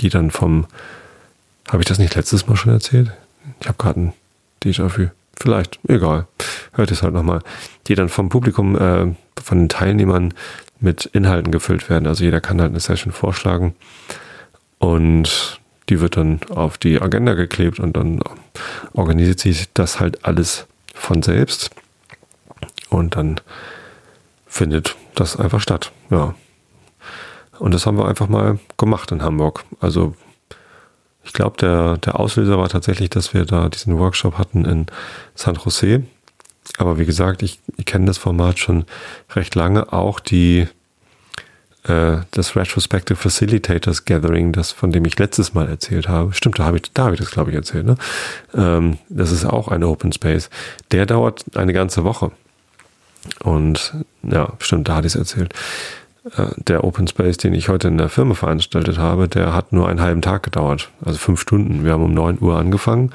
[0.00, 0.66] die dann vom,
[1.68, 3.12] habe ich das nicht letztes Mal schon erzählt?
[3.60, 4.12] Ich habe gerade ein
[4.62, 5.10] Déjà-vu.
[5.40, 6.26] Vielleicht, egal.
[6.72, 7.40] Hört es halt nochmal.
[7.86, 10.34] Die dann vom Publikum, äh, von den Teilnehmern
[10.80, 12.06] mit Inhalten gefüllt werden.
[12.06, 13.74] Also jeder kann halt eine Session vorschlagen
[14.78, 18.20] und die wird dann auf die Agenda geklebt und dann
[18.92, 21.70] organisiert sich das halt alles von selbst
[22.88, 23.40] und dann
[24.46, 25.92] findet das einfach statt.
[26.10, 26.34] Ja.
[27.58, 29.64] Und das haben wir einfach mal gemacht in Hamburg.
[29.80, 30.14] Also
[31.30, 34.86] ich glaube, der, der Auslöser war tatsächlich, dass wir da diesen Workshop hatten in
[35.36, 36.02] San Jose.
[36.76, 38.84] Aber wie gesagt, ich, ich kenne das Format schon
[39.36, 39.92] recht lange.
[39.92, 40.66] Auch die
[41.84, 46.34] äh, das Retrospective Facilitators Gathering, das von dem ich letztes Mal erzählt habe.
[46.34, 47.86] Stimmt, da habe ich, da ich das, glaube ich, erzählt.
[47.86, 47.94] Ne?
[48.52, 50.50] Ähm, das ist auch ein Open Space.
[50.90, 52.32] Der dauert eine ganze Woche.
[53.44, 55.54] Und ja, stimmt, da hatte ich es erzählt.
[56.36, 59.88] Äh, der Open Space, den ich heute in der Firma veranstaltet habe, der hat nur
[59.88, 60.90] einen halben Tag gedauert.
[61.04, 61.84] Also fünf Stunden.
[61.84, 63.12] Wir haben um neun Uhr angefangen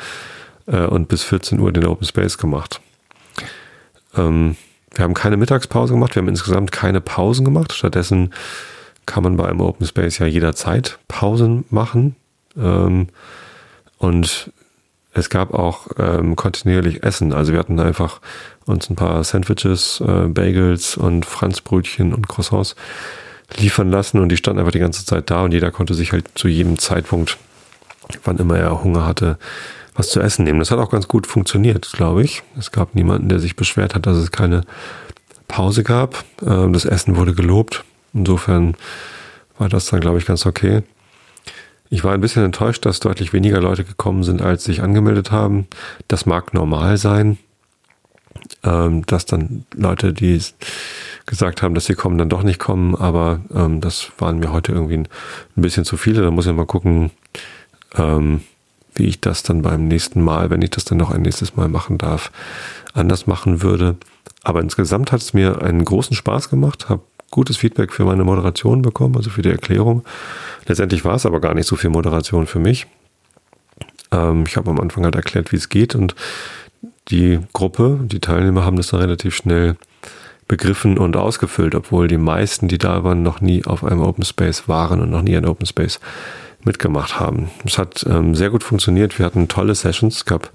[0.67, 2.81] äh, und bis 14 Uhr den Open Space gemacht.
[4.15, 4.55] Ähm,
[4.93, 7.73] wir haben keine Mittagspause gemacht, wir haben insgesamt keine Pausen gemacht.
[7.73, 8.33] Stattdessen
[9.05, 12.15] kann man bei einem Open Space ja jederzeit Pausen machen.
[12.57, 13.07] Ähm,
[13.97, 14.51] und
[15.15, 17.33] es gab auch ähm, kontinuierlich Essen.
[17.33, 18.19] Also wir hatten einfach
[18.65, 22.75] uns ein paar Sandwiches, äh, Bagels und Franzbrötchen und Croissants
[23.57, 26.29] liefern lassen und die standen einfach die ganze Zeit da und jeder konnte sich halt
[26.35, 27.37] zu jedem Zeitpunkt,
[28.23, 29.37] wann immer er Hunger hatte,
[29.95, 30.59] was zu essen nehmen.
[30.59, 32.43] Das hat auch ganz gut funktioniert, glaube ich.
[32.57, 34.63] Es gab niemanden, der sich beschwert hat, dass es keine
[35.47, 36.25] Pause gab.
[36.45, 37.85] Ähm, das Essen wurde gelobt.
[38.13, 38.75] Insofern
[39.57, 40.83] war das dann, glaube ich, ganz okay.
[41.95, 45.65] Ich war ein bisschen enttäuscht, dass deutlich weniger Leute gekommen sind, als sich angemeldet haben.
[46.09, 47.37] Das mag normal sein,
[48.65, 50.41] ähm, dass dann Leute, die
[51.25, 54.73] gesagt haben, dass sie kommen, dann doch nicht kommen, aber ähm, das waren mir heute
[54.73, 55.07] irgendwie ein,
[55.55, 56.21] bisschen zu viele.
[56.21, 57.11] Da muss ich mal gucken,
[57.95, 58.41] ähm,
[58.93, 61.69] wie ich das dann beim nächsten Mal, wenn ich das dann noch ein nächstes Mal
[61.69, 62.29] machen darf,
[62.93, 63.95] anders machen würde.
[64.43, 67.03] Aber insgesamt hat es mir einen großen Spaß gemacht, habe
[67.35, 70.03] gutes Feedback für meine Moderation bekommen, also für die Erklärung.
[70.67, 72.87] Letztendlich war es aber gar nicht so viel Moderation für mich.
[74.11, 76.15] Ähm, ich habe am Anfang halt erklärt, wie es geht und
[77.09, 79.75] die Gruppe, die Teilnehmer haben das dann relativ schnell
[80.47, 84.69] begriffen und ausgefüllt, obwohl die meisten, die da waren, noch nie auf einem Open Space
[84.69, 85.99] waren und noch nie ein Open Space
[86.63, 87.49] mitgemacht haben.
[87.65, 89.19] Es hat ähm, sehr gut funktioniert.
[89.19, 90.51] Wir hatten tolle Sessions, es gab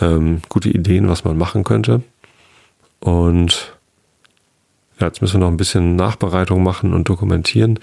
[0.00, 2.02] ähm, gute Ideen, was man machen könnte.
[2.98, 3.79] Und
[5.00, 7.78] ja, jetzt müssen wir noch ein bisschen Nachbereitung machen und dokumentieren.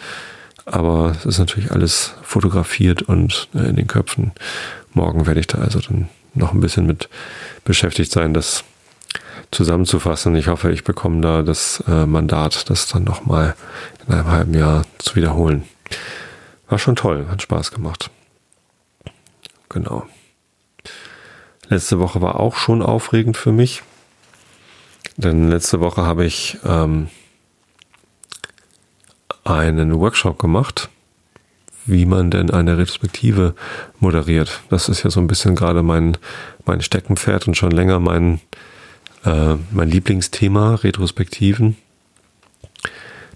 [0.66, 4.32] Aber es ist natürlich alles fotografiert und äh, in den Köpfen.
[4.94, 7.10] Morgen werde ich da also dann noch ein bisschen mit
[7.64, 8.64] beschäftigt sein, das
[9.52, 10.36] zusammenzufassen.
[10.36, 13.56] Ich hoffe, ich bekomme da das äh, Mandat, das dann nochmal
[14.06, 15.64] in einem halben Jahr zu wiederholen.
[16.68, 18.12] War schon toll, hat Spaß gemacht.
[19.70, 20.06] Genau.
[21.70, 23.84] Letzte Woche war auch schon aufregend für mich.
[25.18, 27.10] Denn letzte Woche habe ich ähm,
[29.44, 30.90] einen Workshop gemacht,
[31.86, 33.56] wie man denn eine Retrospektive
[34.00, 34.62] moderiert.
[34.70, 36.18] Das ist ja so ein bisschen gerade mein,
[36.66, 38.42] mein Steckenpferd und schon länger mein,
[39.26, 41.78] äh, mein Lieblingsthema, Retrospektiven.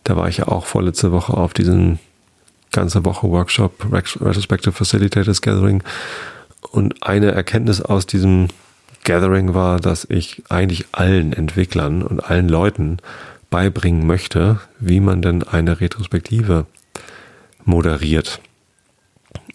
[0.03, 1.99] Da war ich ja auch vorletzte Woche auf diesen
[2.71, 5.83] ganze Woche Workshop Retrospective Facilitators Gathering.
[6.71, 8.49] Und eine Erkenntnis aus diesem
[9.03, 12.97] Gathering war, dass ich eigentlich allen Entwicklern und allen Leuten
[13.49, 16.65] beibringen möchte, wie man denn eine Retrospektive
[17.65, 18.39] moderiert.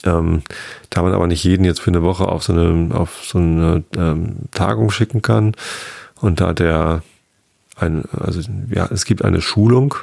[0.05, 0.43] Ähm,
[0.91, 3.83] da man aber nicht jeden jetzt für eine Woche auf so eine, auf so eine
[3.97, 5.55] ähm, Tagung schicken kann
[6.21, 7.03] und da der
[7.77, 9.95] ein, also ja, es gibt eine Schulung,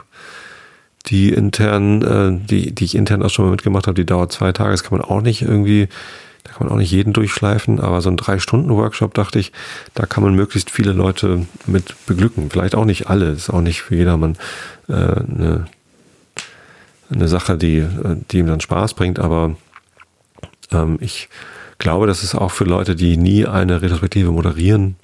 [1.07, 4.51] die intern, äh, die, die ich intern auch schon mal mitgemacht habe, die dauert zwei
[4.51, 4.71] Tage.
[4.71, 5.89] Das kann man auch nicht irgendwie
[6.43, 9.51] da kann man auch nicht jeden durchschleifen, aber so ein Drei-Stunden-Workshop dachte ich,
[9.93, 12.49] da kann man möglichst viele Leute mit beglücken.
[12.49, 14.37] Vielleicht auch nicht alle, ist auch nicht für jedermann
[14.89, 15.67] äh, eine,
[17.09, 17.85] eine Sache, die,
[18.31, 19.55] die ihm dann Spaß bringt, aber
[20.71, 21.29] ähm, ich
[21.77, 24.95] glaube, dass es auch für Leute, die nie eine Retrospektive moderieren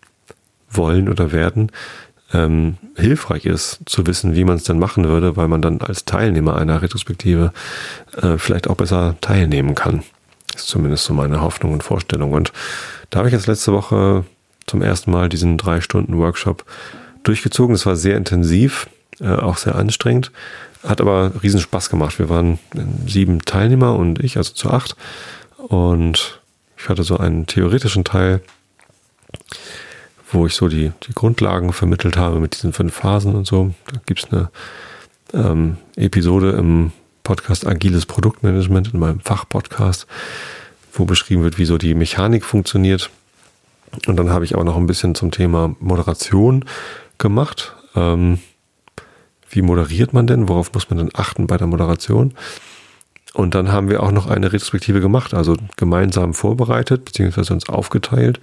[0.70, 1.72] wollen oder werden,
[2.34, 6.06] ähm, hilfreich ist, zu wissen, wie man es denn machen würde, weil man dann als
[6.06, 7.54] Teilnehmer einer Retrospektive
[8.22, 10.04] äh, vielleicht auch besser teilnehmen kann.
[10.60, 12.34] Ist zumindest so meine Hoffnung und Vorstellung.
[12.34, 12.52] Und
[13.10, 14.26] da habe ich jetzt letzte Woche
[14.68, 16.66] zum ersten Mal diesen drei Stunden Workshop
[17.24, 17.76] durchgezogen.
[17.76, 18.90] Es war sehr intensiv,
[19.22, 20.32] äh, auch sehr anstrengend,
[20.84, 22.20] hat aber riesen Spaß gemacht.
[22.20, 22.60] Wir waren
[23.08, 24.96] sieben Teilnehmer und ich, also zu acht.
[25.58, 26.42] Und
[26.78, 28.42] ich hatte so einen theoretischen Teil,
[30.32, 33.74] wo ich so die, die Grundlagen vermittelt habe mit diesen fünf Phasen und so.
[33.92, 34.50] Da gibt es eine
[35.34, 36.92] ähm, Episode im
[37.30, 40.08] Podcast Agiles Produktmanagement, in meinem Fachpodcast,
[40.94, 43.12] wo beschrieben wird, wie so die Mechanik funktioniert.
[44.08, 46.66] Und dann habe ich auch noch ein bisschen zum Thema Moderation
[47.20, 47.76] gemacht.
[47.96, 48.40] Ähm,
[49.48, 50.50] wie moderiert man denn?
[50.50, 52.34] Worauf muss man denn achten bei der Moderation?
[53.36, 58.40] Und dann haben wir auch noch eine Retrospektive gemacht, also gemeinsam vorbereitet, beziehungsweise uns aufgeteilt.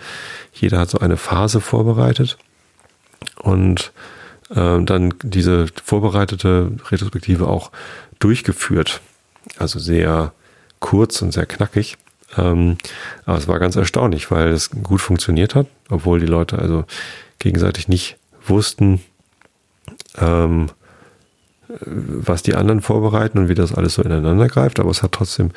[0.52, 2.38] Jeder hat so eine Phase vorbereitet.
[3.42, 3.92] Und
[4.50, 7.70] äh, dann diese vorbereitete Retrospektive auch
[8.18, 9.00] durchgeführt.
[9.58, 10.32] Also sehr
[10.80, 11.96] kurz und sehr knackig.
[12.36, 12.76] Ähm,
[13.24, 16.84] aber es war ganz erstaunlich, weil es gut funktioniert hat, obwohl die Leute also
[17.38, 19.00] gegenseitig nicht wussten,
[20.18, 20.66] ähm,
[21.68, 24.80] was die anderen vorbereiten und wie das alles so ineinander greift.
[24.80, 25.50] Aber es hat trotzdem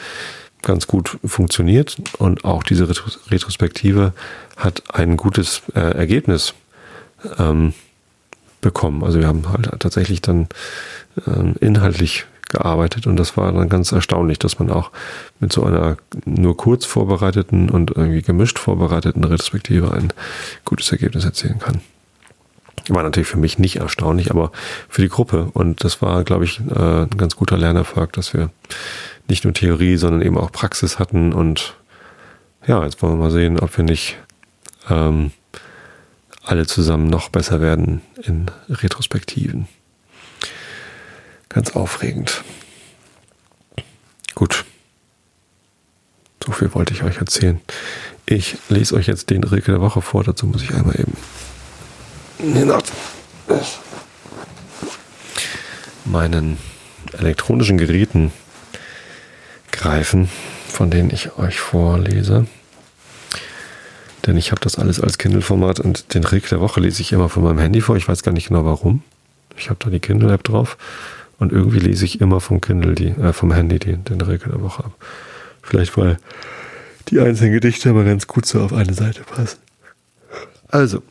[0.62, 4.13] ganz gut funktioniert und auch diese Retrospektive
[4.58, 6.54] hat ein gutes äh, Ergebnis
[7.38, 7.73] ähm,
[8.62, 9.04] bekommen.
[9.04, 10.48] Also wir haben halt tatsächlich dann
[11.28, 14.91] ähm, inhaltlich gearbeitet und das war dann ganz erstaunlich, dass man auch
[15.39, 20.12] mit so einer nur kurz vorbereiteten und irgendwie gemischt vorbereiteten Retrospektive ein
[20.65, 21.82] gutes Ergebnis erzielen kann.
[22.88, 24.52] War natürlich für mich nicht erstaunlich, aber
[24.89, 28.50] für die Gruppe und das war, glaube ich, äh, ein ganz guter Lernerfolg, dass wir
[29.28, 31.76] nicht nur Theorie, sondern eben auch Praxis hatten und
[32.65, 34.17] ja, jetzt wollen wir mal sehen, ob wir nicht
[34.89, 35.32] ähm,
[36.50, 39.68] alle zusammen noch besser werden in Retrospektiven.
[41.48, 42.44] Ganz aufregend.
[44.34, 44.66] Gut.
[46.44, 47.62] So viel wollte ich euch erzählen.
[48.26, 50.24] Ich lese euch jetzt den Rilke der Woche vor.
[50.24, 51.16] Dazu muss ich einmal eben
[56.06, 56.58] meinen
[57.14, 58.32] elektronischen Geräten
[59.72, 60.30] greifen,
[60.68, 62.48] von denen ich euch vorlese.
[64.25, 67.29] Denn ich habe das alles als Kindle-Format und den Rick der Woche lese ich immer
[67.29, 67.95] von meinem Handy vor.
[67.95, 69.03] Ich weiß gar nicht genau warum.
[69.58, 70.77] Ich habe da die Kindle-App drauf
[71.38, 74.62] und irgendwie lese ich immer vom Kindle, die, äh, vom Handy die, den Rick der
[74.62, 74.91] Woche ab.
[75.62, 76.17] Vielleicht weil
[77.10, 79.60] die einzelnen Gedichte immer ganz gut so auf eine Seite passen.
[80.67, 81.01] Also,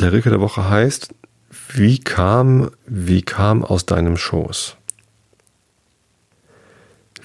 [0.00, 1.14] der Rilke der Woche heißt,
[1.72, 4.76] wie kam, wie kam aus deinem Schoß?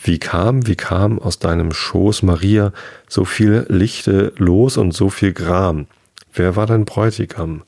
[0.03, 2.73] Wie kam, wie kam aus deinem Schoß, Maria,
[3.07, 5.85] so viel Lichte los und so viel Gram?
[6.33, 7.63] Wer war dein Bräutigam?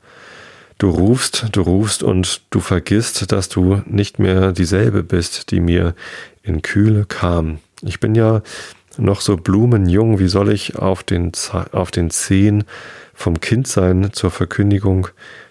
[0.79, 5.93] Du rufst, du rufst und du vergisst, dass du nicht mehr dieselbe bist, die mir
[6.41, 7.59] in Kühle kam.
[7.83, 8.41] Ich bin ja
[8.97, 11.31] noch so blumenjung, wie soll ich auf den,
[11.71, 12.63] auf den Zehen
[13.13, 15.07] vom Kindsein zur Verkündigung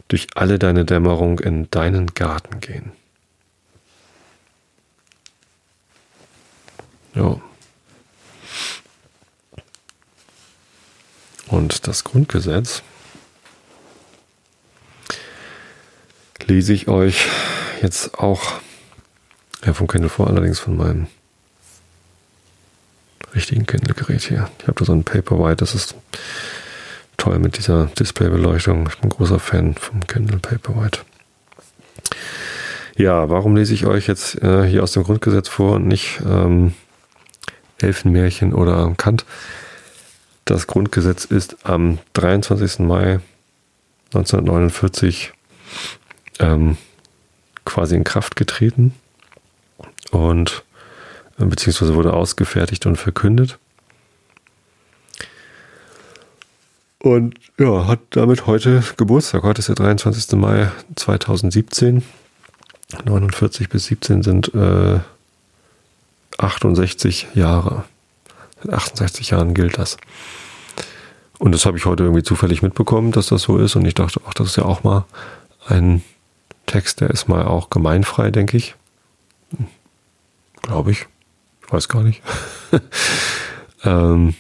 [0.09, 2.92] durch alle deine Dämmerung in deinen Garten gehen.
[7.14, 7.40] Ja.
[11.48, 12.83] Und das Grundgesetz
[16.46, 17.27] lese ich euch
[17.83, 18.42] jetzt auch
[19.64, 21.07] ja, vom Kindle vor, allerdings von meinem
[23.35, 24.51] richtigen Kindle-Gerät hier.
[24.61, 25.94] Ich habe da so ein Paperwhite, das ist
[27.16, 28.88] toll mit dieser Displaybeleuchtung.
[28.88, 31.01] Ich bin großer Fan vom Kindle Paperwhite.
[32.96, 36.75] Ja, warum lese ich euch jetzt äh, hier aus dem Grundgesetz vor und nicht ähm,
[37.83, 39.25] Elfenmärchen oder Kant?
[40.45, 42.81] Das Grundgesetz ist am 23.
[42.81, 43.21] Mai
[44.14, 45.33] 1949
[46.40, 46.77] ähm,
[47.64, 48.95] quasi in Kraft getreten
[50.11, 50.64] und
[51.38, 53.59] äh, beziehungsweise wurde ausgefertigt und verkündet.
[56.99, 59.42] Und ja, hat damit heute Geburtstag.
[59.42, 60.38] Heute ist der 23.
[60.38, 62.05] Mai 2017.
[63.05, 65.01] 49 bis 17 sind äh,
[66.38, 67.85] 68 Jahre.
[68.62, 69.97] Seit 68 Jahren gilt das.
[71.38, 73.75] Und das habe ich heute irgendwie zufällig mitbekommen, dass das so ist.
[73.75, 75.05] Und ich dachte, ach, das ist ja auch mal
[75.66, 76.03] ein
[76.66, 78.77] Text, der ist mal auch gemeinfrei, denke ich.
[80.62, 81.07] Glaube ich.
[81.66, 82.23] Ich weiß gar nicht.
[83.85, 84.35] ähm,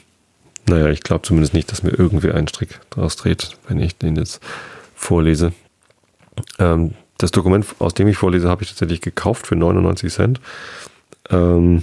[0.68, 4.16] naja, ich glaube zumindest nicht, dass mir irgendwie ein Strick draus dreht, wenn ich den
[4.16, 4.40] jetzt
[4.94, 5.52] vorlese.
[6.58, 10.40] Ähm, das Dokument, aus dem ich vorlese, habe ich tatsächlich gekauft für 99 Cent.
[11.32, 11.82] Ähm,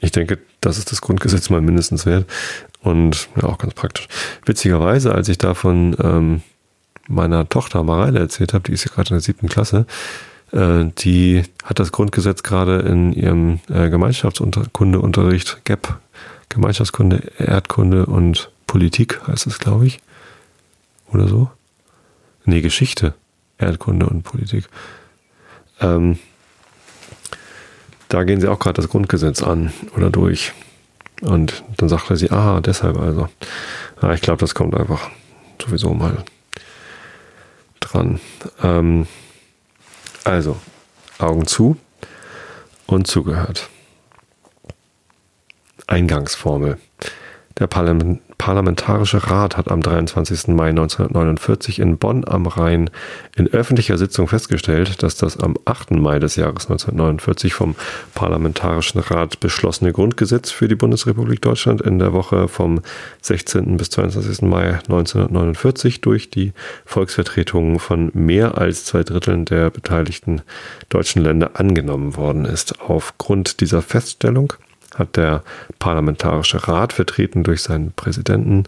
[0.00, 2.26] ich denke, das ist das Grundgesetz mal mindestens wert
[2.82, 4.08] und ja, auch ganz praktisch.
[4.44, 6.42] Witzigerweise, als ich davon ähm,
[7.08, 9.86] meiner Tochter Mareile erzählt habe, die ist ja gerade in der siebten Klasse,
[10.52, 15.98] äh, die hat das Grundgesetz gerade in ihrem äh, Gemeinschaftskundeunterricht GAP
[16.48, 20.00] Gemeinschaftskunde, Erdkunde und Politik heißt es, glaube ich.
[21.12, 21.50] Oder so?
[22.44, 23.14] Nee, Geschichte,
[23.58, 24.68] Erdkunde und Politik.
[25.80, 26.18] Ähm,
[28.08, 30.52] da gehen sie auch gerade das Grundgesetz an oder durch.
[31.20, 33.28] Und dann sagt er sie, aha, deshalb also.
[34.00, 35.10] Ja, ich glaube, das kommt einfach
[35.60, 36.24] sowieso mal
[37.80, 38.20] dran.
[38.62, 39.06] Ähm,
[40.24, 40.56] also,
[41.18, 41.76] Augen zu
[42.86, 43.68] und zugehört.
[45.86, 46.78] Eingangsformel.
[47.58, 50.48] Der Parlament Parlamentarische Rat hat am 23.
[50.48, 52.88] Mai 1949 in Bonn am Rhein
[53.36, 55.90] in öffentlicher Sitzung festgestellt, dass das am 8.
[55.90, 57.74] Mai des Jahres 1949 vom
[58.14, 62.80] Parlamentarischen Rat beschlossene Grundgesetz für die Bundesrepublik Deutschland in der Woche vom
[63.22, 63.76] 16.
[63.76, 64.42] bis 22.
[64.42, 66.52] Mai 1949 durch die
[66.86, 70.42] Volksvertretungen von mehr als zwei Dritteln der beteiligten
[70.90, 72.80] deutschen Länder angenommen worden ist.
[72.80, 74.52] Aufgrund dieser Feststellung
[74.98, 75.42] hat der
[75.78, 78.64] Parlamentarische Rat, vertreten durch seinen Präsidenten,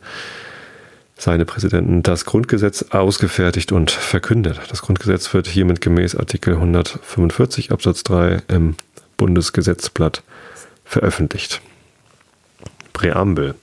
[1.16, 4.60] seine Präsidenten, das Grundgesetz ausgefertigt und verkündet.
[4.70, 8.76] Das Grundgesetz wird hiermit gemäß Artikel 145 Absatz 3 im
[9.16, 10.22] Bundesgesetzblatt
[10.84, 11.60] veröffentlicht.
[12.92, 13.54] Präambel.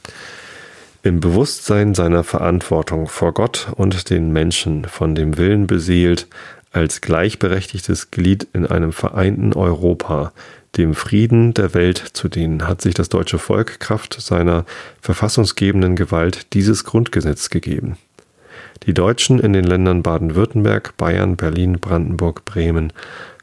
[1.03, 6.27] Im Bewusstsein seiner Verantwortung vor Gott und den Menschen von dem Willen beseelt,
[6.71, 10.31] als gleichberechtigtes Glied in einem vereinten Europa
[10.75, 14.65] dem Frieden der Welt zu dienen, hat sich das deutsche Volk Kraft seiner
[15.01, 17.97] verfassungsgebenden Gewalt dieses Grundgesetz gegeben.
[18.85, 22.93] Die Deutschen in den Ländern Baden-Württemberg, Bayern, Berlin, Brandenburg, Bremen,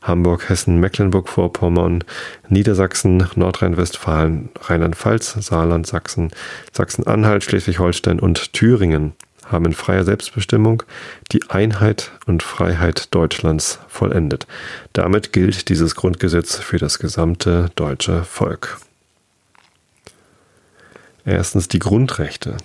[0.00, 2.04] Hamburg, Hessen, Mecklenburg-Vorpommern,
[2.48, 6.30] Niedersachsen, Nordrhein-Westfalen, Rheinland-Pfalz, Saarland, Sachsen,
[6.72, 9.14] Sachsen-Anhalt, Schleswig-Holstein und Thüringen
[9.46, 10.82] haben in freier Selbstbestimmung
[11.32, 14.46] die Einheit und Freiheit Deutschlands vollendet.
[14.92, 18.78] Damit gilt dieses Grundgesetz für das gesamte deutsche Volk.
[21.24, 22.56] Erstens die Grundrechte.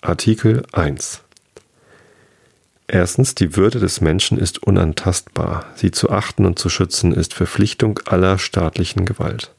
[0.00, 1.22] Artikel 1.
[2.88, 5.66] Erstens, die Würde des Menschen ist unantastbar.
[5.74, 9.52] Sie zu achten und zu schützen ist Verpflichtung aller staatlichen Gewalt.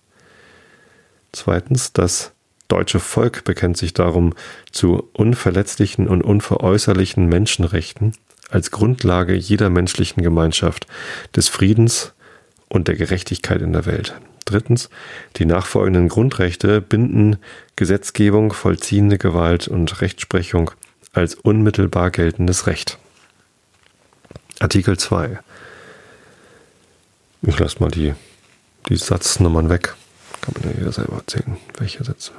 [1.33, 2.31] Zweitens, das
[2.67, 4.33] deutsche Volk bekennt sich darum
[4.71, 8.13] zu unverletzlichen und unveräußerlichen Menschenrechten
[8.49, 10.87] als Grundlage jeder menschlichen Gemeinschaft,
[11.35, 12.13] des Friedens
[12.69, 14.15] und der Gerechtigkeit in der Welt.
[14.45, 14.89] Drittens,
[15.35, 17.37] die nachfolgenden Grundrechte binden
[17.75, 20.71] Gesetzgebung, vollziehende Gewalt und Rechtsprechung
[21.11, 22.97] als unmittelbar geltendes Recht.
[24.59, 25.39] Artikel 2.
[27.41, 28.13] Ich lasse mal die,
[28.87, 29.95] die Satznummern weg.
[30.41, 32.31] Kann man ja jeder selber erzählen, welche Sätze.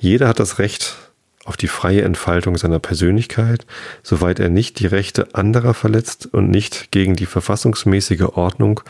[0.00, 0.96] Jeder hat das Recht
[1.44, 3.66] auf die freie Entfaltung seiner Persönlichkeit,
[4.02, 8.80] soweit er nicht die Rechte anderer verletzt und nicht gegen die verfassungsmäßige Ordnung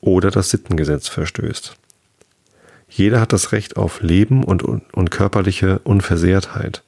[0.00, 1.74] oder das Sittengesetz verstößt.
[2.88, 6.84] Jeder hat das Recht auf Leben und, und körperliche Unversehrtheit.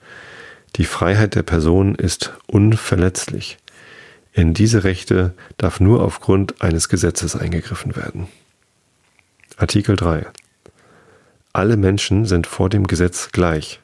[0.76, 3.59] Die Freiheit der Person ist unverletzlich.
[4.33, 8.28] In diese Rechte darf nur aufgrund eines Gesetzes eingegriffen werden.
[9.57, 10.26] Artikel 3.
[11.53, 13.80] Alle Menschen sind vor dem Gesetz gleich.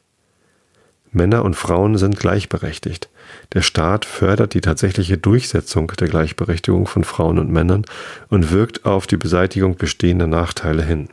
[1.10, 3.10] Männer und Frauen sind gleichberechtigt.
[3.52, 7.84] Der Staat fördert die tatsächliche Durchsetzung der Gleichberechtigung von Frauen und Männern
[8.28, 11.08] und wirkt auf die Beseitigung bestehender Nachteile hin.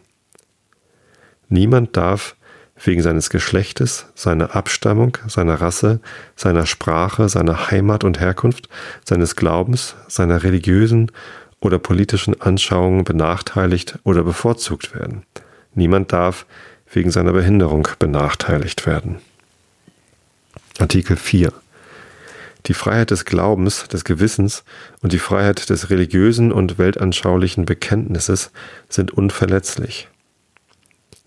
[1.50, 2.36] Niemand darf
[2.84, 6.02] wegen seines Geschlechtes, seiner Abstammung, seiner Rasse,
[6.36, 8.70] seiner Sprache, seiner Heimat und Herkunft,
[9.04, 11.12] seines Glaubens, seiner religiösen
[11.62, 15.24] oder politischen Anschauungen benachteiligt oder bevorzugt werden.
[15.76, 16.46] Niemand darf
[16.92, 19.18] wegen seiner Behinderung benachteiligt werden.
[20.80, 21.54] Artikel 4
[22.68, 24.64] die Freiheit des Glaubens, des Gewissens
[25.02, 28.52] und die Freiheit des religiösen und weltanschaulichen Bekenntnisses
[28.90, 30.08] sind unverletzlich.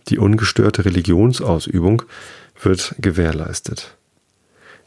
[0.09, 2.03] Die ungestörte Religionsausübung
[2.61, 3.95] wird gewährleistet.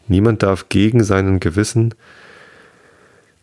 [0.08, 1.94] Niemand darf gegen seinen Gewissen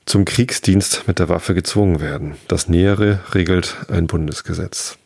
[0.05, 2.35] zum Kriegsdienst mit der Waffe gezwungen werden.
[2.49, 4.99] Das Nähere regelt ein Bundesgesetz.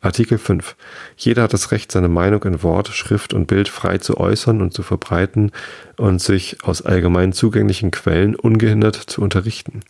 [0.00, 0.76] Artikel 5.
[1.16, 4.72] Jeder hat das Recht, seine Meinung in Wort, Schrift und Bild frei zu äußern und
[4.72, 5.50] zu verbreiten
[5.96, 9.80] und sich aus allgemein zugänglichen Quellen ungehindert zu unterrichten.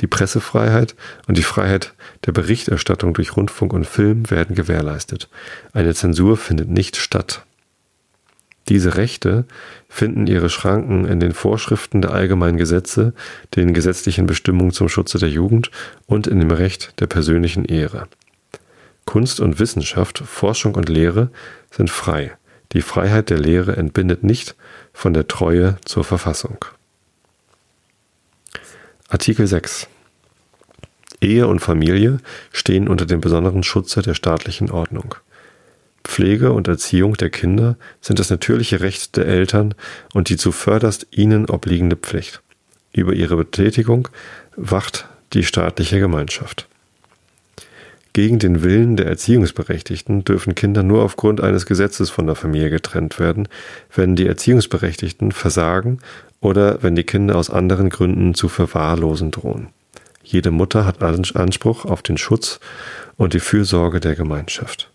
[0.00, 0.94] Die Pressefreiheit
[1.26, 1.94] und die Freiheit
[2.26, 5.28] der Berichterstattung durch Rundfunk und Film werden gewährleistet.
[5.72, 7.44] Eine Zensur findet nicht statt.
[8.68, 9.46] Diese Rechte
[9.88, 13.14] finden ihre Schranken in den Vorschriften der allgemeinen Gesetze,
[13.56, 15.72] den gesetzlichen Bestimmungen zum Schutze der Jugend
[16.06, 18.06] und in dem Recht der persönlichen Ehre.
[19.06, 21.30] Kunst und Wissenschaft, Forschung und Lehre
[21.70, 22.36] sind frei.
[22.72, 24.56] Die Freiheit der Lehre entbindet nicht
[24.92, 26.64] von der Treue zur Verfassung.
[29.08, 29.88] Artikel 6
[31.20, 32.18] Ehe und Familie
[32.52, 35.14] stehen unter dem besonderen Schutze der staatlichen Ordnung.
[36.04, 39.74] Pflege und Erziehung der Kinder sind das natürliche Recht der Eltern
[40.12, 42.42] und die zuvörderst ihnen obliegende Pflicht.
[42.92, 44.08] Über ihre Betätigung
[44.56, 46.68] wacht die staatliche Gemeinschaft.
[48.16, 53.18] Gegen den Willen der Erziehungsberechtigten dürfen Kinder nur aufgrund eines Gesetzes von der Familie getrennt
[53.18, 53.46] werden,
[53.94, 55.98] wenn die Erziehungsberechtigten versagen
[56.40, 59.68] oder wenn die Kinder aus anderen Gründen zu verwahrlosen drohen.
[60.24, 62.58] Jede Mutter hat Anspruch auf den Schutz
[63.18, 64.90] und die Fürsorge der Gemeinschaft.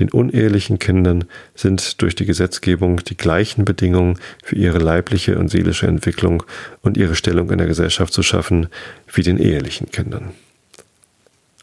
[0.00, 5.86] Den unehelichen Kindern sind durch die Gesetzgebung die gleichen Bedingungen für ihre leibliche und seelische
[5.86, 6.42] Entwicklung
[6.82, 8.66] und ihre Stellung in der Gesellschaft zu schaffen
[9.06, 10.32] wie den ehelichen Kindern.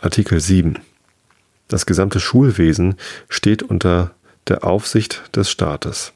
[0.03, 0.79] Artikel 7.
[1.67, 2.95] Das gesamte Schulwesen
[3.29, 4.15] steht unter
[4.47, 6.11] der Aufsicht des Staates.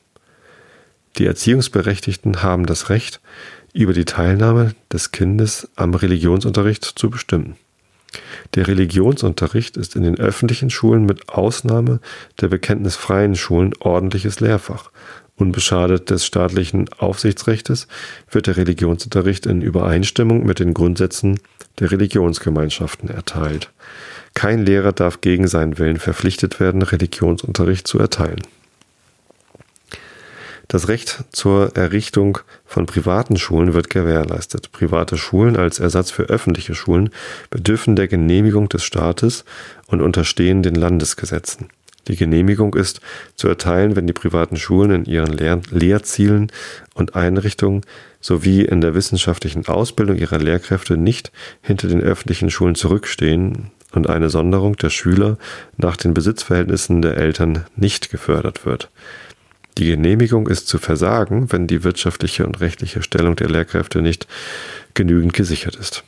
[1.17, 3.21] Die Erziehungsberechtigten haben das Recht,
[3.73, 7.57] über die Teilnahme des Kindes am Religionsunterricht zu bestimmen.
[8.55, 11.99] Der Religionsunterricht ist in den öffentlichen Schulen mit Ausnahme
[12.41, 14.91] der bekenntnisfreien Schulen ordentliches Lehrfach.
[15.37, 17.87] Unbeschadet des staatlichen Aufsichtsrechtes
[18.31, 21.39] wird der Religionsunterricht in Übereinstimmung mit den Grundsätzen
[21.79, 23.69] der Religionsgemeinschaften erteilt.
[24.33, 28.41] Kein Lehrer darf gegen seinen Willen verpflichtet werden, Religionsunterricht zu erteilen.
[30.67, 34.71] Das Recht zur Errichtung von privaten Schulen wird gewährleistet.
[34.71, 37.11] Private Schulen als Ersatz für öffentliche Schulen
[37.51, 39.45] bedürfen der Genehmigung des Staates
[39.87, 41.69] und unterstehen den Landesgesetzen.
[42.07, 43.01] Die Genehmigung ist
[43.35, 46.51] zu erteilen, wenn die privaten Schulen in ihren Lehr Lehrzielen
[46.93, 47.81] und Einrichtungen
[48.21, 54.29] sowie in der wissenschaftlichen Ausbildung ihrer Lehrkräfte nicht hinter den öffentlichen Schulen zurückstehen und eine
[54.29, 55.37] Sonderung der Schüler
[55.77, 58.89] nach den Besitzverhältnissen der Eltern nicht gefördert wird.
[59.77, 64.27] Die Genehmigung ist zu versagen, wenn die wirtschaftliche und rechtliche Stellung der Lehrkräfte nicht
[64.93, 66.03] genügend gesichert ist.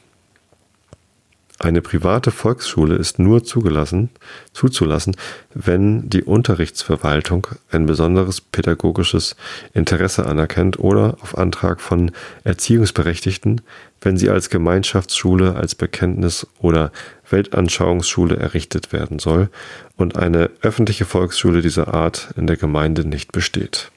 [1.59, 4.11] Eine private Volksschule ist nur zugelassen,
[4.53, 5.15] zuzulassen,
[5.55, 9.35] wenn die Unterrichtsverwaltung ein besonderes pädagogisches
[9.73, 12.11] Interesse anerkennt oder auf Antrag von
[12.43, 13.61] Erziehungsberechtigten,
[14.01, 16.91] wenn sie als Gemeinschaftsschule, als Bekenntnis- oder
[17.27, 19.49] Weltanschauungsschule errichtet werden soll
[19.95, 23.91] und eine öffentliche Volksschule dieser Art in der Gemeinde nicht besteht.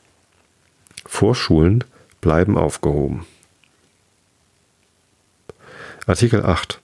[1.05, 1.85] Vorschulen
[2.23, 3.27] bleiben aufgehoben.
[6.07, 6.80] Artikel 8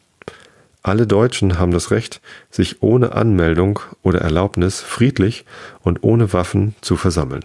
[0.87, 5.45] alle Deutschen haben das Recht, sich ohne Anmeldung oder Erlaubnis friedlich
[5.83, 7.45] und ohne Waffen zu versammeln.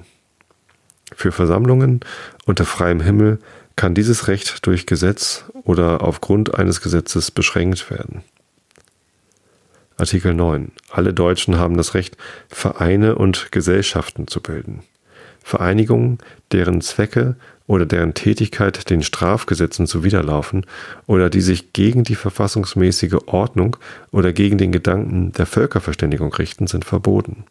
[1.16, 2.02] Für Versammlungen
[2.46, 3.40] unter freiem Himmel
[3.76, 8.24] kann dieses Recht durch Gesetz oder aufgrund eines Gesetzes beschränkt werden.
[9.98, 10.72] Artikel 9.
[10.92, 12.18] Alle Deutschen haben das Recht,
[12.48, 14.84] Vereine und Gesellschaften zu bilden.
[15.44, 16.20] Vereinigungen,
[16.52, 17.36] deren Zwecke
[17.72, 20.66] oder deren Tätigkeit den Strafgesetzen zuwiderlaufen
[21.08, 23.78] oder die sich gegen die verfassungsmäßige Ordnung
[24.12, 27.46] oder gegen den Gedanken der Völkerverständigung richten, sind verboten.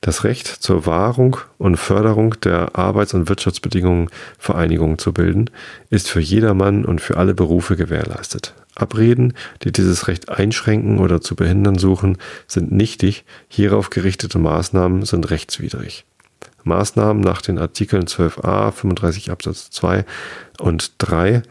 [0.00, 5.48] Das Recht zur Wahrung und Förderung der Arbeits- und Wirtschaftsbedingungen Vereinigungen zu bilden,
[5.90, 8.52] ist für jedermann und für alle Berufe gewährleistet.
[8.74, 12.18] Abreden, die dieses Recht einschränken oder zu behindern suchen,
[12.48, 16.04] sind nichtig, hierauf gerichtete Maßnahmen sind rechtswidrig.
[16.64, 20.04] Maßnahmen nach den Artikeln 12a, 35 Absatz 2
[20.58, 21.42] und 3,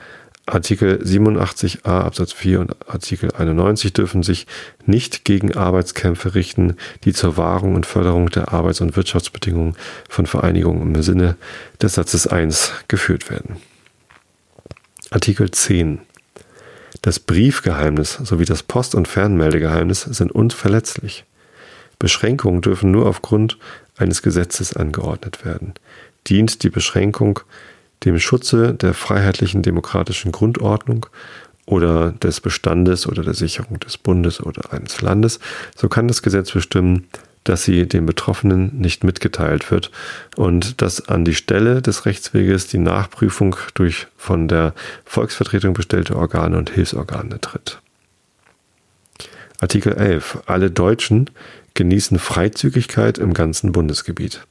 [0.48, 4.48] Artikel 87a Absatz 4 und Artikel 91 dürfen sich
[4.86, 9.76] nicht gegen Arbeitskämpfe richten, die zur Wahrung und Förderung der Arbeits- und Wirtschaftsbedingungen
[10.10, 11.38] von Vereinigungen im Sinne
[11.82, 13.58] des Satzes 1 geführt werden.
[15.12, 16.02] Artikel 10
[17.02, 21.26] das Briefgeheimnis sowie das Post- und Fernmeldegeheimnis sind unverletzlich.
[22.02, 23.60] Beschränkungen dürfen nur aufgrund
[23.96, 25.76] eines Gesetzes angeordnet werden.
[26.28, 27.40] Dient die Beschränkung
[28.04, 31.06] dem Schutze der freiheitlichen demokratischen Grundordnung
[31.68, 35.40] oder des Bestandes oder der Sicherung des Bundes oder eines Landes,
[35.76, 37.08] so kann das Gesetz bestimmen,
[37.44, 39.92] dass sie dem Betroffenen nicht mitgeteilt wird
[40.36, 44.74] und dass an die Stelle des Rechtsweges die Nachprüfung durch von der
[45.06, 47.80] Volksvertretung bestellte Organe und Hilfsorgane tritt.
[49.60, 50.40] Artikel 11.
[50.48, 51.30] Alle Deutschen
[51.74, 54.46] genießen Freizügigkeit im ganzen Bundesgebiet.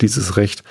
[0.00, 0.62] Dieses Recht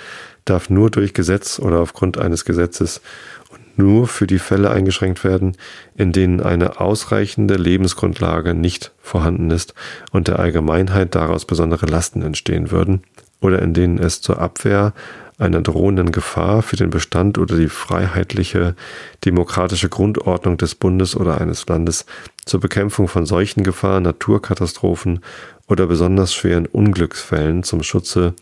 [0.45, 3.01] darf nur durch Gesetz oder aufgrund eines Gesetzes
[3.49, 5.57] und nur für die Fälle eingeschränkt werden,
[5.95, 9.73] in denen eine ausreichende Lebensgrundlage nicht vorhanden ist
[10.11, 13.03] und der Allgemeinheit daraus besondere Lasten entstehen würden
[13.41, 14.93] oder in denen es zur Abwehr
[15.37, 18.75] einer drohenden Gefahr für den Bestand oder die freiheitliche
[19.23, 22.05] demokratische Grundordnung des Bundes oder eines Landes
[22.45, 25.19] zur Bekämpfung von solchen Gefahren, Naturkatastrophen
[25.67, 28.33] oder besonders schweren Unglücksfällen zum Schutze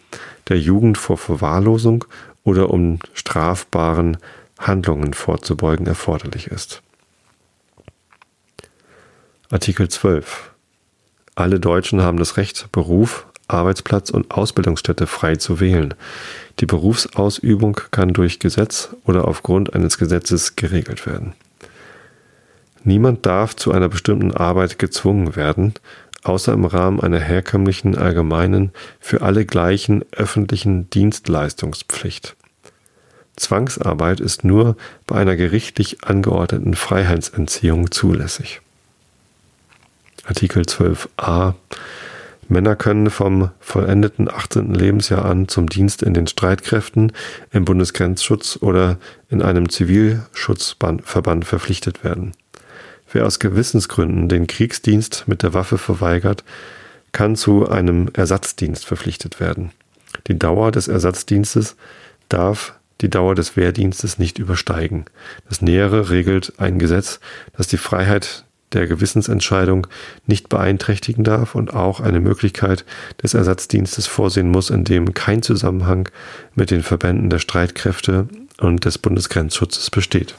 [0.47, 2.05] der Jugend vor Verwahrlosung
[2.43, 4.17] oder um strafbaren
[4.59, 6.81] Handlungen vorzubeugen erforderlich ist.
[9.49, 10.51] Artikel 12.
[11.35, 15.93] Alle Deutschen haben das Recht, Beruf, Arbeitsplatz und Ausbildungsstätte frei zu wählen.
[16.59, 21.33] Die Berufsausübung kann durch Gesetz oder aufgrund eines Gesetzes geregelt werden.
[22.83, 25.73] Niemand darf zu einer bestimmten Arbeit gezwungen werden,
[26.25, 32.35] außer im Rahmen einer herkömmlichen allgemeinen, für alle gleichen öffentlichen Dienstleistungspflicht.
[33.35, 38.61] Zwangsarbeit ist nur bei einer gerichtlich angeordneten Freiheitsentziehung zulässig.
[40.25, 41.53] Artikel 12a
[42.47, 44.73] Männer können vom vollendeten 18.
[44.73, 47.11] Lebensjahr an zum Dienst in den Streitkräften,
[47.51, 48.97] im Bundesgrenzschutz oder
[49.29, 52.33] in einem Zivilschutzverband verpflichtet werden.
[53.15, 56.43] Wer aus Gewissensgründen den Kriegsdienst mit der Waffe verweigert,
[57.13, 59.71] kann zu einem Ersatzdienst verpflichtet werden.
[60.27, 61.77] Die Dauer des Ersatzdienstes
[62.27, 65.05] darf die Dauer des Wehrdienstes nicht übersteigen.
[65.47, 67.21] Das Nähere regelt ein Gesetz,
[67.55, 68.43] das die Freiheit
[68.73, 69.87] der Gewissensentscheidung
[70.27, 72.83] nicht beeinträchtigen darf und auch eine Möglichkeit
[73.23, 76.09] des Ersatzdienstes vorsehen muss, in dem kein Zusammenhang
[76.53, 78.27] mit den Verbänden der Streitkräfte
[78.59, 80.35] und des Bundesgrenzschutzes besteht.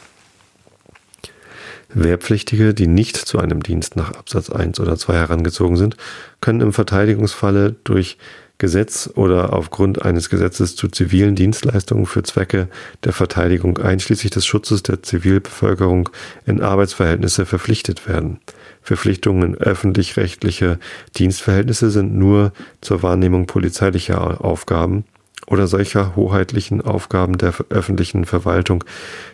[1.97, 5.97] Wehrpflichtige, die nicht zu einem Dienst nach Absatz 1 oder 2 herangezogen sind,
[6.41, 8.19] können im Verteidigungsfalle durch
[8.59, 12.69] Gesetz oder aufgrund eines Gesetzes zu zivilen Dienstleistungen für Zwecke
[13.05, 16.09] der Verteidigung einschließlich des Schutzes der Zivilbevölkerung
[16.47, 18.41] in Arbeitsverhältnisse verpflichtet werden.
[18.81, 20.79] Verpflichtungen in öffentlich-rechtliche
[21.17, 25.05] Dienstverhältnisse sind nur zur Wahrnehmung polizeilicher Aufgaben
[25.47, 28.85] oder solcher hoheitlichen Aufgaben der öffentlichen Verwaltung,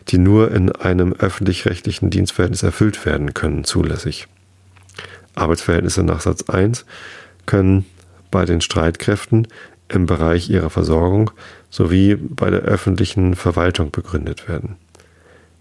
[0.08, 4.28] die nur in einem öffentlich-rechtlichen Dienstverhältnis erfüllt werden können, zulässig.
[5.34, 6.84] Arbeitsverhältnisse nach Satz 1
[7.46, 7.86] können
[8.30, 9.48] bei den Streitkräften
[9.88, 11.30] im Bereich ihrer Versorgung
[11.70, 14.76] sowie bei der öffentlichen Verwaltung begründet werden.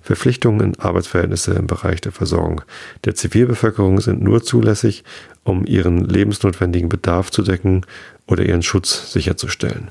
[0.02, 2.62] Verpflichtungen in Arbeitsverhältnisse im Bereich der Versorgung
[3.06, 5.04] der Zivilbevölkerung sind nur zulässig,
[5.44, 7.86] um ihren lebensnotwendigen Bedarf zu decken
[8.26, 9.90] oder ihren Schutz sicherzustellen.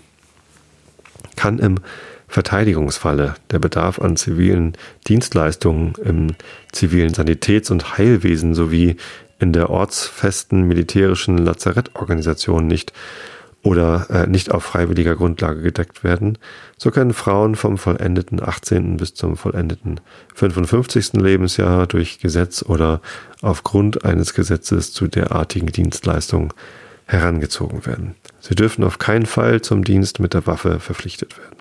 [1.41, 1.77] Kann im
[2.29, 4.75] Verteidigungsfalle der Bedarf an zivilen
[5.09, 6.35] Dienstleistungen im
[6.71, 8.97] zivilen Sanitäts- und Heilwesen sowie
[9.39, 12.93] in der ortsfesten militärischen Lazarettorganisation nicht
[13.63, 16.37] oder äh, nicht auf freiwilliger Grundlage gedeckt werden,
[16.77, 18.99] so können Frauen vom vollendeten 18.
[18.99, 19.99] bis zum vollendeten
[20.35, 21.15] 55.
[21.15, 23.01] Lebensjahr durch Gesetz oder
[23.41, 26.53] aufgrund eines Gesetzes zu derartigen Dienstleistungen
[27.11, 28.15] herangezogen werden.
[28.41, 31.57] Sie dürfen auf keinen Fall zum Dienst mit der Waffe verpflichtet werden.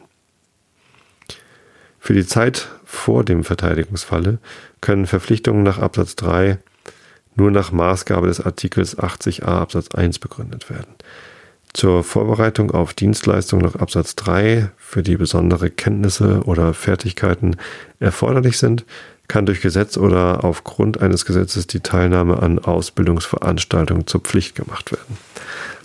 [2.00, 4.39] Für die Zeit vor dem Verteidigungsfalle
[4.82, 6.60] können Verpflichtungen nach Absatz 3
[7.36, 10.95] nur nach Maßgabe des Artikels 80a Absatz 1 begründet werden
[11.74, 17.58] zur Vorbereitung auf Dienstleistungen nach Absatz 3, für die besondere Kenntnisse oder Fertigkeiten
[18.00, 18.86] erforderlich sind,
[19.30, 25.17] kann durch Gesetz oder aufgrund eines Gesetzes die Teilnahme an Ausbildungsveranstaltungen zur Pflicht gemacht werden.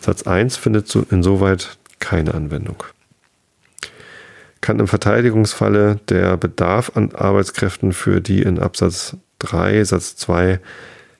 [0.00, 2.82] Satz 1 findet insoweit keine Anwendung.
[4.60, 10.58] Kann im Verteidigungsfalle der Bedarf an Arbeitskräften für die in Absatz 3 Satz 2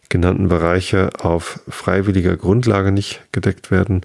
[0.08, 4.02] genannten Bereiche auf freiwilliger Grundlage nicht gedeckt werden,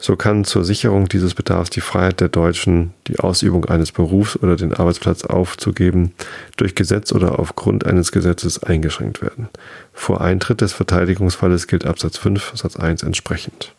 [0.00, 4.54] so kann zur Sicherung dieses Bedarfs die Freiheit der Deutschen, die Ausübung eines Berufs oder
[4.54, 6.12] den Arbeitsplatz aufzugeben,
[6.56, 9.48] durch Gesetz oder aufgrund eines Gesetzes eingeschränkt werden.
[9.92, 13.74] Vor Eintritt des Verteidigungsfalles gilt Absatz 5 Satz 1 entsprechend.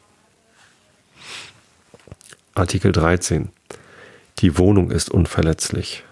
[2.54, 3.50] Artikel 13.
[4.40, 6.04] Die Wohnung ist unverletzlich.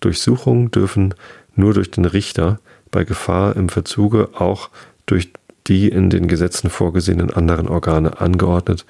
[0.00, 1.14] Durchsuchungen dürfen
[1.54, 2.58] nur durch den Richter,
[2.90, 4.70] bei Gefahr im Verzuge auch
[5.04, 5.30] durch
[5.66, 8.86] die in den Gesetzen vorgesehenen anderen Organe angeordnet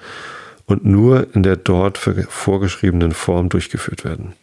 [0.65, 4.33] und nur in der dort vorgeschriebenen Form durchgeführt werden.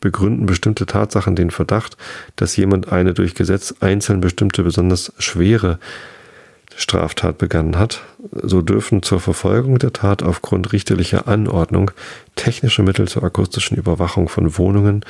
[0.00, 1.96] Begründen bestimmte Tatsachen den Verdacht,
[2.36, 5.78] dass jemand eine durch Gesetz einzeln bestimmte besonders schwere
[6.76, 11.90] Straftat begangen hat, so dürfen zur Verfolgung der Tat aufgrund richterlicher Anordnung
[12.34, 15.04] technische Mittel zur akustischen Überwachung von Wohnungen,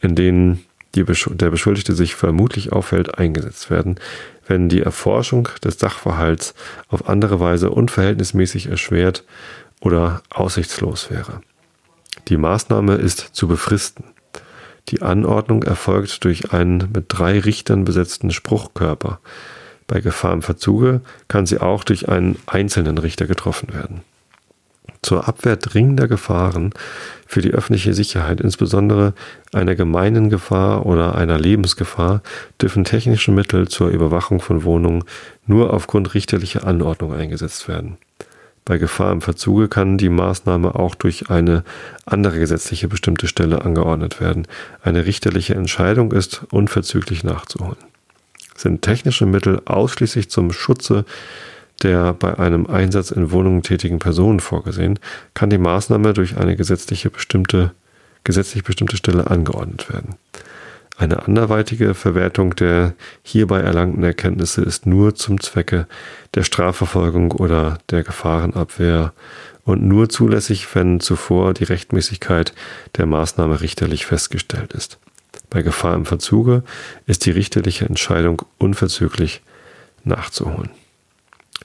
[0.00, 3.96] in denen Besch der Beschuldigte sich vermutlich aufhält, eingesetzt werden,
[4.46, 6.54] wenn die Erforschung des Sachverhalts
[6.88, 9.24] auf andere Weise unverhältnismäßig erschwert
[9.80, 11.40] oder aussichtslos wäre.
[12.28, 14.04] Die Maßnahme ist zu befristen.
[14.88, 19.20] Die Anordnung erfolgt durch einen mit drei Richtern besetzten Spruchkörper.
[19.86, 24.02] Bei Gefahr im Verzuge kann sie auch durch einen einzelnen Richter getroffen werden.
[25.02, 26.72] Zur Abwehr dringender Gefahren
[27.26, 29.14] für die öffentliche Sicherheit, insbesondere
[29.52, 32.22] einer gemeinen Gefahr oder einer Lebensgefahr,
[32.60, 35.04] dürfen technische Mittel zur Überwachung von Wohnungen
[35.46, 37.98] nur aufgrund richterlicher Anordnung eingesetzt werden.
[38.66, 41.64] Bei Gefahr im Verzuge kann die Maßnahme auch durch eine
[42.04, 44.46] andere gesetzliche bestimmte Stelle angeordnet werden.
[44.82, 47.78] Eine richterliche Entscheidung ist unverzüglich nachzuholen.
[48.56, 51.06] Sind technische Mittel ausschließlich zum Schutze
[51.82, 54.98] der bei einem Einsatz in Wohnungen tätigen Personen vorgesehen,
[55.34, 57.72] kann die Maßnahme durch eine gesetzliche bestimmte,
[58.24, 60.14] gesetzlich bestimmte Stelle angeordnet werden.
[60.98, 65.86] Eine anderweitige Verwertung der hierbei erlangten Erkenntnisse ist nur zum Zwecke
[66.34, 69.12] der Strafverfolgung oder der Gefahrenabwehr
[69.64, 72.54] und nur zulässig, wenn zuvor die Rechtmäßigkeit
[72.96, 74.98] der Maßnahme richterlich festgestellt ist.
[75.50, 76.62] Bei Gefahr im Verzuge
[77.06, 79.42] ist die richterliche Entscheidung unverzüglich
[80.04, 80.70] nachzuholen.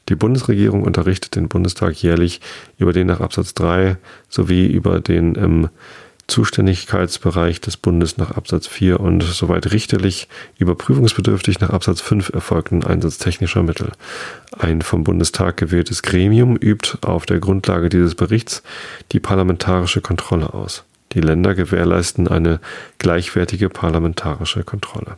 [0.10, 2.42] Die Bundesregierung unterrichtet den Bundestag jährlich
[2.78, 5.70] über den nach Absatz 3 sowie über den im
[6.32, 13.18] Zuständigkeitsbereich des Bundes nach Absatz 4 und soweit richterlich überprüfungsbedürftig nach Absatz 5 erfolgten Einsatz
[13.18, 13.92] technischer Mittel.
[14.58, 18.64] Ein vom Bundestag gewähltes Gremium übt auf der Grundlage dieses Berichts
[19.12, 20.86] die parlamentarische Kontrolle aus.
[21.12, 22.62] Die Länder gewährleisten eine
[22.98, 25.18] gleichwertige parlamentarische Kontrolle.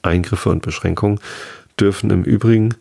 [0.00, 1.20] Eingriffe und Beschränkungen
[1.78, 2.74] dürfen im Übrigen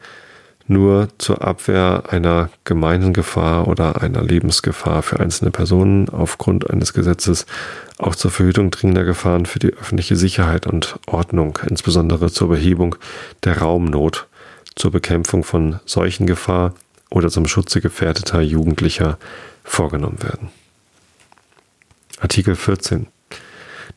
[0.71, 7.45] nur zur Abwehr einer gemeinen Gefahr oder einer Lebensgefahr für einzelne Personen aufgrund eines Gesetzes,
[7.97, 12.95] auch zur Verhütung dringender Gefahren für die öffentliche Sicherheit und Ordnung, insbesondere zur Behebung
[13.43, 14.27] der Raumnot,
[14.75, 16.73] zur Bekämpfung von Seuchengefahr
[17.09, 19.19] oder zum Schutze gefährdeter Jugendlicher
[19.63, 20.49] vorgenommen werden.
[22.19, 23.07] Artikel 14.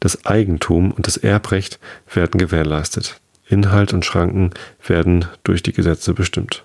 [0.01, 1.79] Das Eigentum und das Erbrecht
[2.13, 3.21] werden gewährleistet.
[3.49, 4.51] Inhalt und Schranken
[4.87, 6.65] werden durch die Gesetze bestimmt.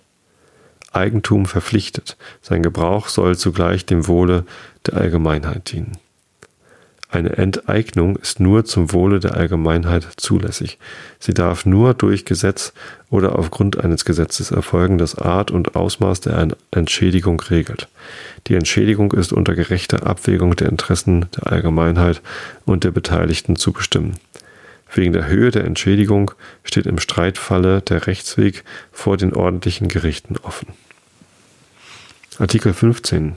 [0.92, 4.46] Eigentum verpflichtet, sein Gebrauch soll zugleich dem Wohle
[4.88, 5.98] der Allgemeinheit dienen.
[7.12, 10.78] Eine Enteignung ist nur zum Wohle der Allgemeinheit zulässig.
[11.18, 12.72] Sie darf nur durch Gesetz
[13.10, 17.88] oder aufgrund eines Gesetzes erfolgen, das Art und Ausmaß der Entschädigung regelt.
[18.46, 22.22] Die Entschädigung ist unter gerechter Abwägung der Interessen der Allgemeinheit
[22.66, 24.14] und der Beteiligten zu bestimmen.
[24.94, 26.32] Wegen der Höhe der Entschädigung
[26.64, 30.70] steht im Streitfalle der Rechtsweg vor den ordentlichen Gerichten offen.
[32.40, 33.36] Artikel 15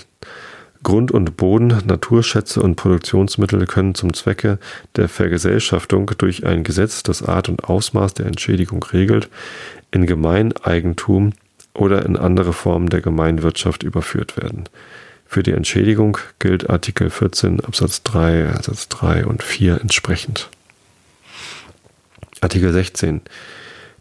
[0.82, 4.58] Grund und Boden, Naturschätze und Produktionsmittel können zum Zwecke
[4.96, 9.28] der Vergesellschaftung durch ein Gesetz, das Art und Ausmaß der Entschädigung regelt,
[9.92, 11.34] in Gemeineigentum
[11.74, 14.64] oder in andere Formen der Gemeinwirtschaft überführt werden.
[15.26, 20.50] Für die Entschädigung gilt Artikel 14 Absatz 3, Absatz 3 und 4 entsprechend.
[22.42, 23.22] Artikel 16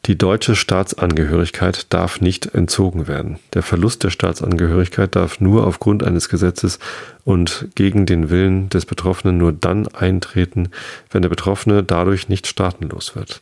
[0.08, 3.38] die deutsche Staatsangehörigkeit darf nicht entzogen werden.
[3.54, 6.80] Der Verlust der Staatsangehörigkeit darf nur aufgrund eines Gesetzes
[7.24, 10.70] und gegen den Willen des Betroffenen nur dann eintreten,
[11.12, 13.42] wenn der Betroffene dadurch nicht staatenlos wird.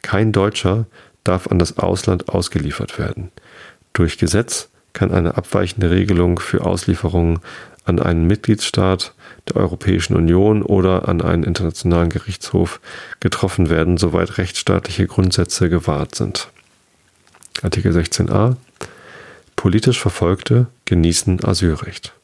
[0.00, 0.86] Kein Deutscher
[1.24, 3.30] darf an das Ausland ausgeliefert werden.
[3.92, 7.40] Durch Gesetz kann eine abweichende Regelung für Auslieferungen
[7.84, 9.12] an einen Mitgliedstaat
[9.48, 12.80] der Europäischen Union oder an einen internationalen Gerichtshof
[13.20, 16.48] getroffen werden, soweit rechtsstaatliche Grundsätze gewahrt sind.
[17.62, 18.56] Artikel 16a
[19.56, 22.14] Politisch Verfolgte genießen Asylrecht.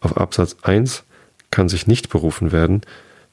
[0.00, 1.04] Auf Absatz 1
[1.50, 2.82] kann sich nicht berufen werden,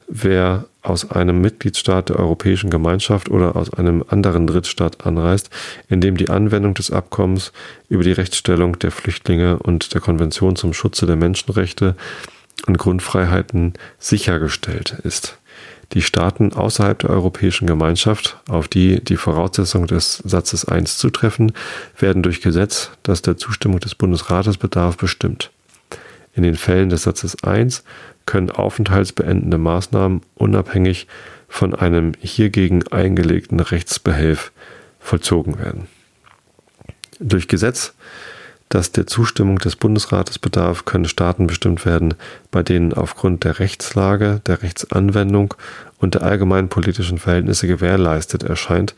[0.08, 5.50] wer aus einem Mitgliedstaat der Europäischen Gemeinschaft oder aus einem anderen Drittstaat anreist,
[5.88, 7.52] in dem die Anwendung des Abkommens
[7.88, 11.94] über die Rechtsstellung der Flüchtlinge und der Konvention zum Schutze der Menschenrechte
[12.66, 15.38] und Grundfreiheiten sichergestellt ist.
[15.92, 21.52] Die Staaten außerhalb der Europäischen Gemeinschaft, auf die die Voraussetzungen des Satzes 1 zutreffen,
[21.98, 25.50] werden durch Gesetz, das der Zustimmung des Bundesrates bedarf, bestimmt.
[26.34, 27.84] In den Fällen des Satzes 1
[28.26, 31.06] können aufenthaltsbeendende Maßnahmen unabhängig
[31.48, 34.52] von einem hiergegen eingelegten Rechtsbehelf
[35.00, 35.88] vollzogen werden.
[37.18, 37.94] Durch Gesetz
[38.68, 42.14] das der Zustimmung des Bundesrates bedarf, können Staaten bestimmt werden,
[42.50, 45.54] bei denen aufgrund der Rechtslage, der Rechtsanwendung
[45.98, 48.94] und der allgemeinen politischen Verhältnisse gewährleistet erscheint,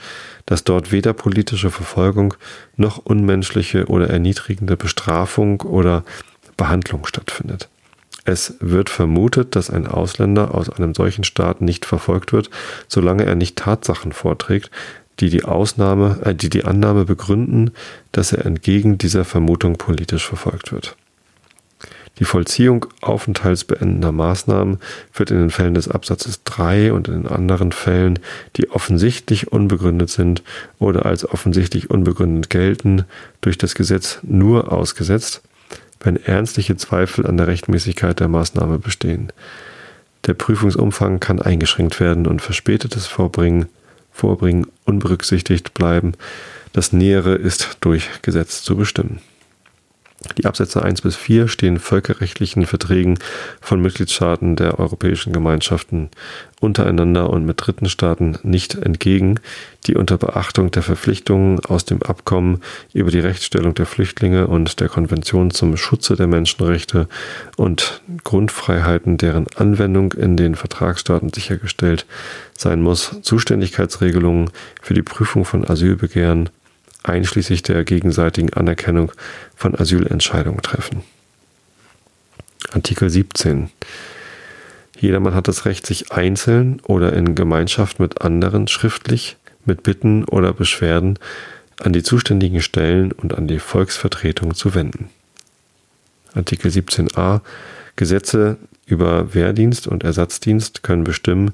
[0.47, 2.35] dass dort weder politische Verfolgung
[2.77, 6.05] noch unmenschliche oder erniedrigende Bestrafung oder
[6.57, 7.69] Behandlung stattfindet.
[8.25, 12.51] Es wird vermutet, dass ein Ausländer aus einem solchen Staat nicht verfolgt wird,
[12.87, 14.71] solange er nicht Tatsachen vorträgt,
[15.21, 17.73] die die Ausnahme, äh, die die Annahme begründen,
[18.13, 20.97] dass er entgegen dieser Vermutung politisch verfolgt wird.
[22.19, 24.79] Die Vollziehung aufenthaltsbeendender Maßnahmen
[25.15, 28.19] wird in den Fällen des Absatzes 3 und in anderen Fällen,
[28.57, 30.43] die offensichtlich unbegründet sind
[30.79, 33.05] oder als offensichtlich unbegründet gelten,
[33.41, 35.41] durch das Gesetz nur ausgesetzt,
[36.01, 39.33] wenn ernstliche Zweifel an der Rechtmäßigkeit der Maßnahme bestehen.
[40.27, 43.67] Der Prüfungsumfang kann eingeschränkt werden und verspätetes Vorbringen
[44.21, 46.13] Vorbringen unberücksichtigt bleiben.
[46.75, 49.21] Das Nähere ist durch Gesetz zu bestimmen.
[50.37, 53.19] Die Absätze 1 bis 4 stehen völkerrechtlichen Verträgen
[53.63, 56.11] von Mitgliedstaaten der Europäischen Gemeinschaften
[56.61, 59.41] untereinander und mit dritten Staaten nicht entgegen,
[59.87, 62.61] die unter Beachtung der Verpflichtungen aus dem Abkommen
[62.93, 67.09] über die Rechtsstellung der Flüchtlinge und der Konvention zum Schutze der Menschenrechte
[67.57, 72.05] und Grundfreiheiten, deren Anwendung in den Vertragsstaaten sichergestellt
[72.57, 74.51] sein muss, Zuständigkeitsregelungen
[74.83, 76.51] für die Prüfung von Asylbegehren
[77.03, 79.13] einschließlich der gegenseitigen Anerkennung
[79.57, 81.03] von Asylentscheidungen treffen.
[82.73, 83.71] Artikel 17.
[84.99, 90.53] Jedermann hat das Recht, sich einzeln oder in Gemeinschaft mit anderen schriftlich mit Bitten oder
[90.53, 91.19] Beschwerden
[91.81, 95.09] an die zuständigen Stellen und an die Volksvertretung zu wenden.
[96.35, 97.41] Artikel 17a
[97.97, 101.53] Gesetze über Wehrdienst und Ersatzdienst können bestimmen,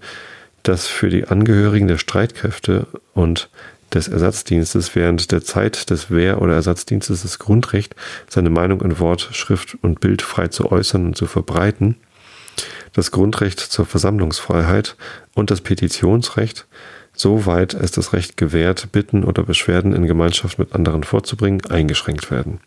[0.63, 3.49] dass für die Angehörigen der Streitkräfte und
[3.93, 7.95] des Ersatzdienstes während der Zeit des Wehr- oder Ersatzdienstes das Grundrecht,
[8.29, 11.97] seine Meinung in Wort, Schrift und Bild frei zu äußern und zu verbreiten,
[12.93, 14.97] das Grundrecht zur Versammlungsfreiheit
[15.35, 16.67] und das Petitionsrecht,
[17.13, 22.61] soweit es das Recht gewährt, Bitten oder Beschwerden in Gemeinschaft mit anderen vorzubringen, eingeschränkt werden.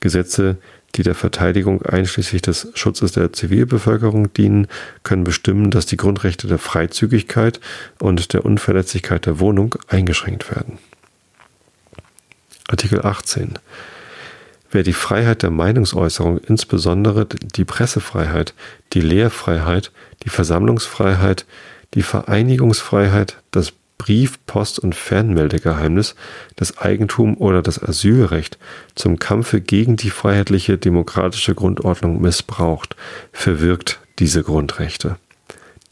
[0.00, 0.56] Gesetze,
[0.94, 4.68] die der Verteidigung einschließlich des Schutzes der Zivilbevölkerung dienen,
[5.02, 7.60] können bestimmen, dass die Grundrechte der Freizügigkeit
[7.98, 10.78] und der Unverletzlichkeit der Wohnung eingeschränkt werden.
[12.68, 13.58] Artikel 18.
[14.70, 18.54] Wer die Freiheit der Meinungsäußerung, insbesondere die Pressefreiheit,
[18.94, 19.92] die Lehrfreiheit,
[20.24, 21.44] die Versammlungsfreiheit,
[21.94, 26.16] die Vereinigungsfreiheit, das Brief-, Post- und Fernmeldegeheimnis,
[26.56, 28.58] das Eigentum oder das Asylrecht
[28.96, 32.96] zum Kampfe gegen die freiheitliche demokratische Grundordnung missbraucht,
[33.32, 35.18] verwirkt diese Grundrechte.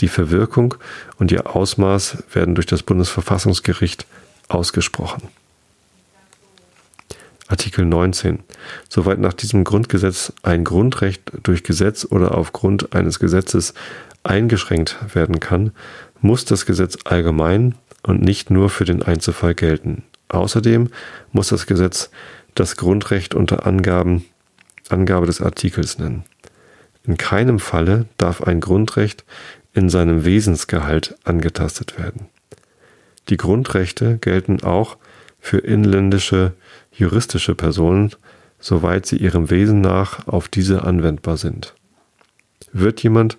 [0.00, 0.74] Die Verwirkung
[1.20, 4.06] und ihr Ausmaß werden durch das Bundesverfassungsgericht
[4.48, 5.28] ausgesprochen.
[7.46, 8.40] Artikel 19.
[8.88, 13.72] Soweit nach diesem Grundgesetz ein Grundrecht durch Gesetz oder aufgrund eines Gesetzes
[14.24, 15.70] eingeschränkt werden kann,
[16.20, 20.02] muss das Gesetz allgemein und nicht nur für den Einzelfall gelten.
[20.28, 20.90] Außerdem
[21.32, 22.10] muss das Gesetz
[22.54, 24.24] das Grundrecht unter Angaben,
[24.88, 26.24] Angabe des Artikels nennen.
[27.04, 29.24] In keinem Falle darf ein Grundrecht
[29.72, 32.28] in seinem Wesensgehalt angetastet werden.
[33.28, 34.96] Die Grundrechte gelten auch
[35.38, 36.52] für inländische
[36.92, 38.10] juristische Personen,
[38.58, 41.74] soweit sie ihrem Wesen nach auf diese anwendbar sind.
[42.72, 43.38] Wird jemand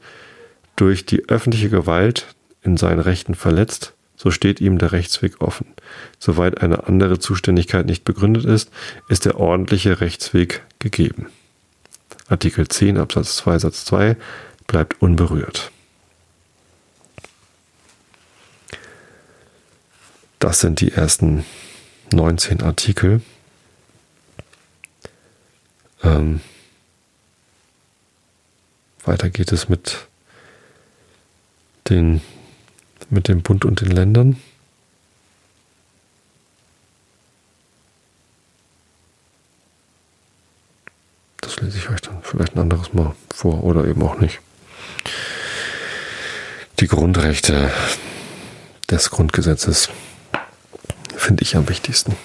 [0.76, 2.34] durch die öffentliche Gewalt
[2.64, 5.66] in seinen Rechten verletzt, so steht ihm der Rechtsweg offen.
[6.20, 8.70] Soweit eine andere Zuständigkeit nicht begründet ist,
[9.10, 11.32] ist der ordentliche Rechtsweg gegeben.
[12.28, 14.16] Artikel 10 Absatz 2 Satz 2
[14.68, 15.72] bleibt unberührt.
[20.38, 21.44] Das sind die ersten
[22.14, 23.24] 19 Artikel.
[26.04, 26.42] Ähm,
[29.04, 30.06] weiter geht es mit,
[31.90, 32.22] den,
[33.12, 34.38] mit dem Bund und den Ländern.
[41.42, 44.40] Das lese ich euch dann vielleicht ein anderes Mal vor oder eben auch nicht.
[46.80, 47.72] Die Grundrechte
[48.90, 49.90] des Grundgesetzes
[51.16, 52.16] finde ich am wichtigsten.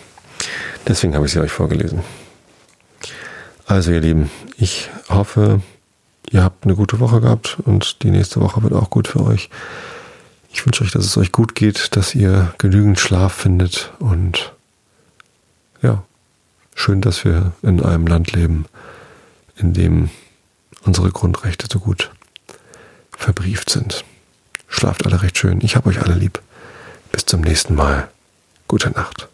[0.86, 2.00] Deswegen habe ich sie euch vorgelesen.
[3.66, 5.60] Also ihr Lieben, ich hoffe,
[6.30, 9.50] ihr habt eine gute Woche gehabt und die nächste Woche wird auch gut für euch.
[10.56, 14.54] Ich wünsche euch, dass es euch gut geht, dass ihr genügend Schlaf findet und
[15.82, 16.02] ja,
[16.74, 18.64] schön, dass wir in einem Land leben,
[19.56, 20.08] in dem
[20.80, 22.10] unsere Grundrechte so gut
[23.12, 24.02] verbrieft sind.
[24.66, 25.60] Schlaft alle recht schön.
[25.60, 26.40] Ich habe euch alle lieb.
[27.12, 28.08] Bis zum nächsten Mal.
[28.66, 29.28] Gute Nacht.